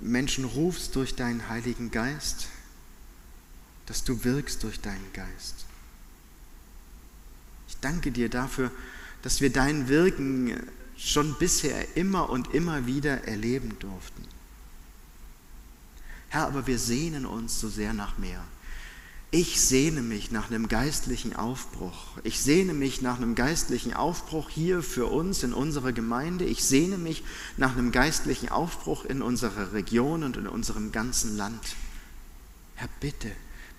Menschen 0.00 0.46
rufst 0.46 0.96
durch 0.96 1.14
deinen 1.14 1.46
Heiligen 1.50 1.90
Geist, 1.90 2.48
dass 3.84 4.02
du 4.02 4.24
wirkst 4.24 4.62
durch 4.62 4.80
deinen 4.80 5.12
Geist. 5.12 5.66
Ich 7.68 7.76
danke 7.82 8.12
dir 8.12 8.30
dafür, 8.30 8.70
dass 9.20 9.42
wir 9.42 9.52
dein 9.52 9.88
Wirken 9.88 10.58
schon 10.96 11.34
bisher 11.38 11.96
immer 11.96 12.30
und 12.30 12.54
immer 12.54 12.86
wieder 12.86 13.24
erleben 13.24 13.78
durften. 13.78 14.24
Herr, 16.28 16.46
aber 16.46 16.66
wir 16.66 16.78
sehnen 16.78 17.26
uns 17.26 17.60
so 17.60 17.68
sehr 17.68 17.92
nach 17.92 18.18
mehr. 18.18 18.42
Ich 19.30 19.60
sehne 19.60 20.02
mich 20.02 20.30
nach 20.30 20.50
einem 20.50 20.68
geistlichen 20.68 21.34
Aufbruch. 21.34 22.18
Ich 22.22 22.40
sehne 22.40 22.74
mich 22.74 23.02
nach 23.02 23.16
einem 23.16 23.34
geistlichen 23.34 23.92
Aufbruch 23.92 24.48
hier 24.48 24.82
für 24.82 25.06
uns 25.06 25.42
in 25.42 25.52
unserer 25.52 25.92
Gemeinde. 25.92 26.44
Ich 26.44 26.64
sehne 26.64 26.96
mich 26.96 27.24
nach 27.56 27.76
einem 27.76 27.90
geistlichen 27.90 28.48
Aufbruch 28.48 29.04
in 29.04 29.22
unserer 29.22 29.72
Region 29.72 30.22
und 30.22 30.36
in 30.36 30.46
unserem 30.46 30.92
ganzen 30.92 31.36
Land. 31.36 31.76
Herr, 32.76 32.88
bitte, 33.00 33.32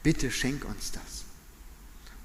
bitte 0.04 0.32
schenk 0.32 0.66
uns 0.66 0.92
das. 0.92 1.24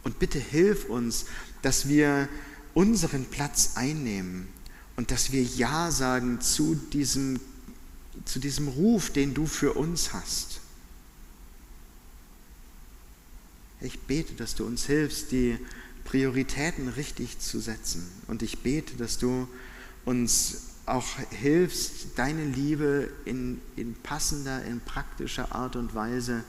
Und 0.03 0.18
bitte 0.18 0.38
hilf 0.38 0.86
uns, 0.86 1.26
dass 1.62 1.88
wir 1.88 2.28
unseren 2.74 3.24
Platz 3.26 3.72
einnehmen 3.76 4.49
und 4.97 5.11
dass 5.11 5.32
wir 5.32 5.43
Ja 5.43 5.90
sagen 5.90 6.40
zu 6.40 6.74
diesem, 6.74 7.40
zu 8.24 8.38
diesem 8.38 8.68
Ruf, 8.68 9.11
den 9.11 9.34
du 9.34 9.47
für 9.47 9.72
uns 9.72 10.12
hast. 10.12 10.61
Ich 13.80 13.99
bete, 14.01 14.34
dass 14.34 14.55
du 14.55 14.64
uns 14.64 14.86
hilfst, 14.86 15.32
die 15.32 15.59
Prioritäten 16.05 16.88
richtig 16.88 17.40
zu 17.40 17.59
setzen. 17.59 18.07
Und 18.28 18.43
ich 18.43 18.59
bete, 18.59 18.97
dass 18.97 19.18
du 19.18 19.49
uns 20.05 20.59
auch 20.86 21.07
hilfst, 21.30 22.16
deine 22.16 22.45
Liebe 22.45 23.11
in, 23.24 23.61
in 23.76 23.95
passender, 23.95 24.64
in 24.64 24.80
praktischer 24.80 25.55
Art 25.55 25.76
und 25.76 25.95
Weise 25.95 26.45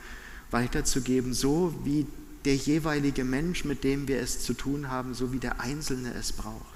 weiterzugeben, 0.52 1.34
so 1.34 1.74
wie 1.84 2.06
der 2.46 2.56
jeweilige 2.56 3.24
Mensch, 3.24 3.64
mit 3.64 3.84
dem 3.84 4.08
wir 4.08 4.20
es 4.20 4.44
zu 4.44 4.54
tun 4.54 4.90
haben, 4.90 5.14
so 5.14 5.32
wie 5.32 5.40
der 5.40 5.62
Einzelne 5.62 6.14
es 6.14 6.34
braucht. 6.34 6.73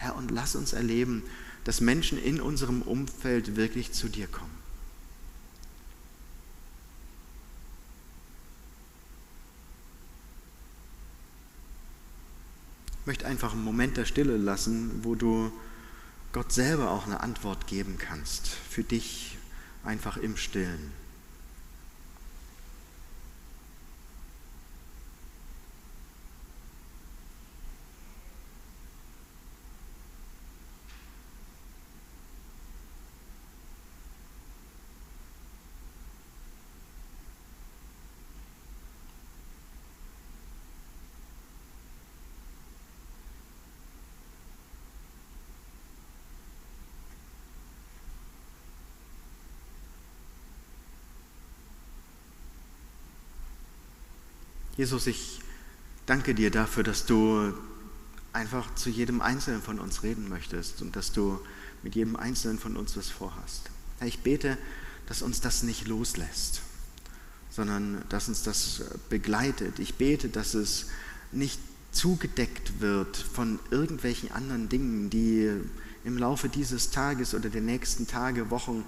Herr, 0.00 0.16
und 0.16 0.30
lass 0.30 0.56
uns 0.56 0.72
erleben, 0.72 1.22
dass 1.64 1.82
Menschen 1.82 2.16
in 2.18 2.40
unserem 2.40 2.80
Umfeld 2.80 3.56
wirklich 3.56 3.92
zu 3.92 4.08
dir 4.08 4.26
kommen. 4.26 4.50
Ich 13.00 13.06
möchte 13.06 13.26
einfach 13.26 13.52
einen 13.52 13.62
Moment 13.62 13.98
der 13.98 14.06
Stille 14.06 14.38
lassen, 14.38 15.04
wo 15.04 15.14
du 15.14 15.52
Gott 16.32 16.50
selber 16.50 16.90
auch 16.90 17.04
eine 17.04 17.20
Antwort 17.20 17.66
geben 17.66 17.98
kannst, 17.98 18.48
für 18.48 18.84
dich 18.84 19.36
einfach 19.84 20.16
im 20.16 20.38
Stillen. 20.38 20.92
Jesus, 54.80 55.06
ich 55.08 55.40
danke 56.06 56.34
dir 56.34 56.50
dafür, 56.50 56.82
dass 56.82 57.04
du 57.04 57.52
einfach 58.32 58.74
zu 58.76 58.88
jedem 58.88 59.20
Einzelnen 59.20 59.60
von 59.60 59.78
uns 59.78 60.02
reden 60.02 60.30
möchtest 60.30 60.80
und 60.80 60.96
dass 60.96 61.12
du 61.12 61.38
mit 61.82 61.94
jedem 61.94 62.16
Einzelnen 62.16 62.58
von 62.58 62.78
uns 62.78 62.96
was 62.96 63.10
vorhast. 63.10 63.68
Ich 64.02 64.20
bete, 64.20 64.56
dass 65.06 65.20
uns 65.20 65.42
das 65.42 65.64
nicht 65.64 65.86
loslässt, 65.86 66.62
sondern 67.50 68.02
dass 68.08 68.28
uns 68.28 68.42
das 68.42 68.82
begleitet. 69.10 69.80
Ich 69.80 69.96
bete, 69.96 70.30
dass 70.30 70.54
es 70.54 70.86
nicht 71.30 71.60
zugedeckt 71.92 72.80
wird 72.80 73.18
von 73.18 73.58
irgendwelchen 73.70 74.32
anderen 74.32 74.70
Dingen, 74.70 75.10
die 75.10 75.60
im 76.04 76.16
Laufe 76.16 76.48
dieses 76.48 76.88
Tages 76.88 77.34
oder 77.34 77.50
der 77.50 77.60
nächsten 77.60 78.06
Tage, 78.06 78.48
Wochen 78.48 78.86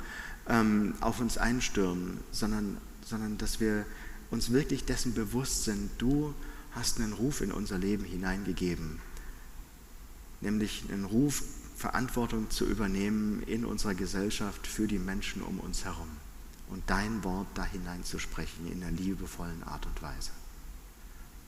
ähm, 0.48 0.94
auf 1.02 1.20
uns 1.20 1.36
einstürmen, 1.36 2.16
sondern, 2.30 2.78
sondern 3.04 3.36
dass 3.36 3.60
wir 3.60 3.84
uns 4.32 4.50
wirklich 4.50 4.84
dessen 4.84 5.14
bewusst 5.14 5.62
sind, 5.64 5.90
du 5.98 6.34
hast 6.72 6.98
einen 6.98 7.12
Ruf 7.12 7.42
in 7.42 7.52
unser 7.52 7.78
Leben 7.78 8.04
hineingegeben, 8.04 8.98
nämlich 10.40 10.84
einen 10.90 11.04
Ruf, 11.04 11.44
Verantwortung 11.76 12.48
zu 12.48 12.64
übernehmen 12.64 13.42
in 13.42 13.64
unserer 13.64 13.94
Gesellschaft 13.94 14.66
für 14.66 14.86
die 14.86 14.98
Menschen 14.98 15.42
um 15.42 15.60
uns 15.60 15.84
herum 15.84 16.08
und 16.70 16.82
dein 16.86 17.22
Wort 17.24 17.48
da 17.54 17.64
hineinzusprechen 17.64 18.70
in 18.70 18.82
einer 18.82 18.92
liebevollen 18.92 19.62
Art 19.64 19.84
und 19.84 20.00
Weise. 20.00 20.30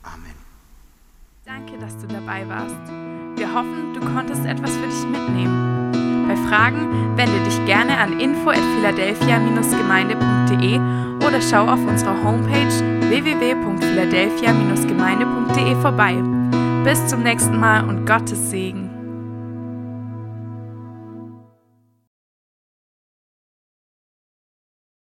Amen. 0.02 0.34
Danke, 1.46 1.78
dass 1.78 1.96
du 1.98 2.06
dabei 2.06 2.46
warst. 2.48 2.76
Wir 3.38 3.54
hoffen, 3.54 3.94
du 3.94 4.00
konntest 4.00 4.44
etwas 4.44 4.72
für 4.72 4.86
dich 4.86 5.06
mitnehmen. 5.06 6.26
Bei 6.26 6.36
Fragen 6.48 7.16
wende 7.16 7.42
dich 7.44 7.64
gerne 7.64 7.96
an 7.96 8.20
info 8.20 8.50
at 8.50 8.58
philadelphia-gemeinde.de 8.58 11.03
oder 11.26 11.40
schau 11.40 11.66
auf 11.66 11.80
unserer 11.86 12.22
Homepage 12.22 12.68
www.philadelphia-gemeinde.de 13.08 15.74
vorbei. 15.80 16.22
Bis 16.84 17.06
zum 17.06 17.22
nächsten 17.22 17.58
Mal 17.58 17.88
und 17.88 18.04
Gottes 18.06 18.50
Segen. 18.50 18.93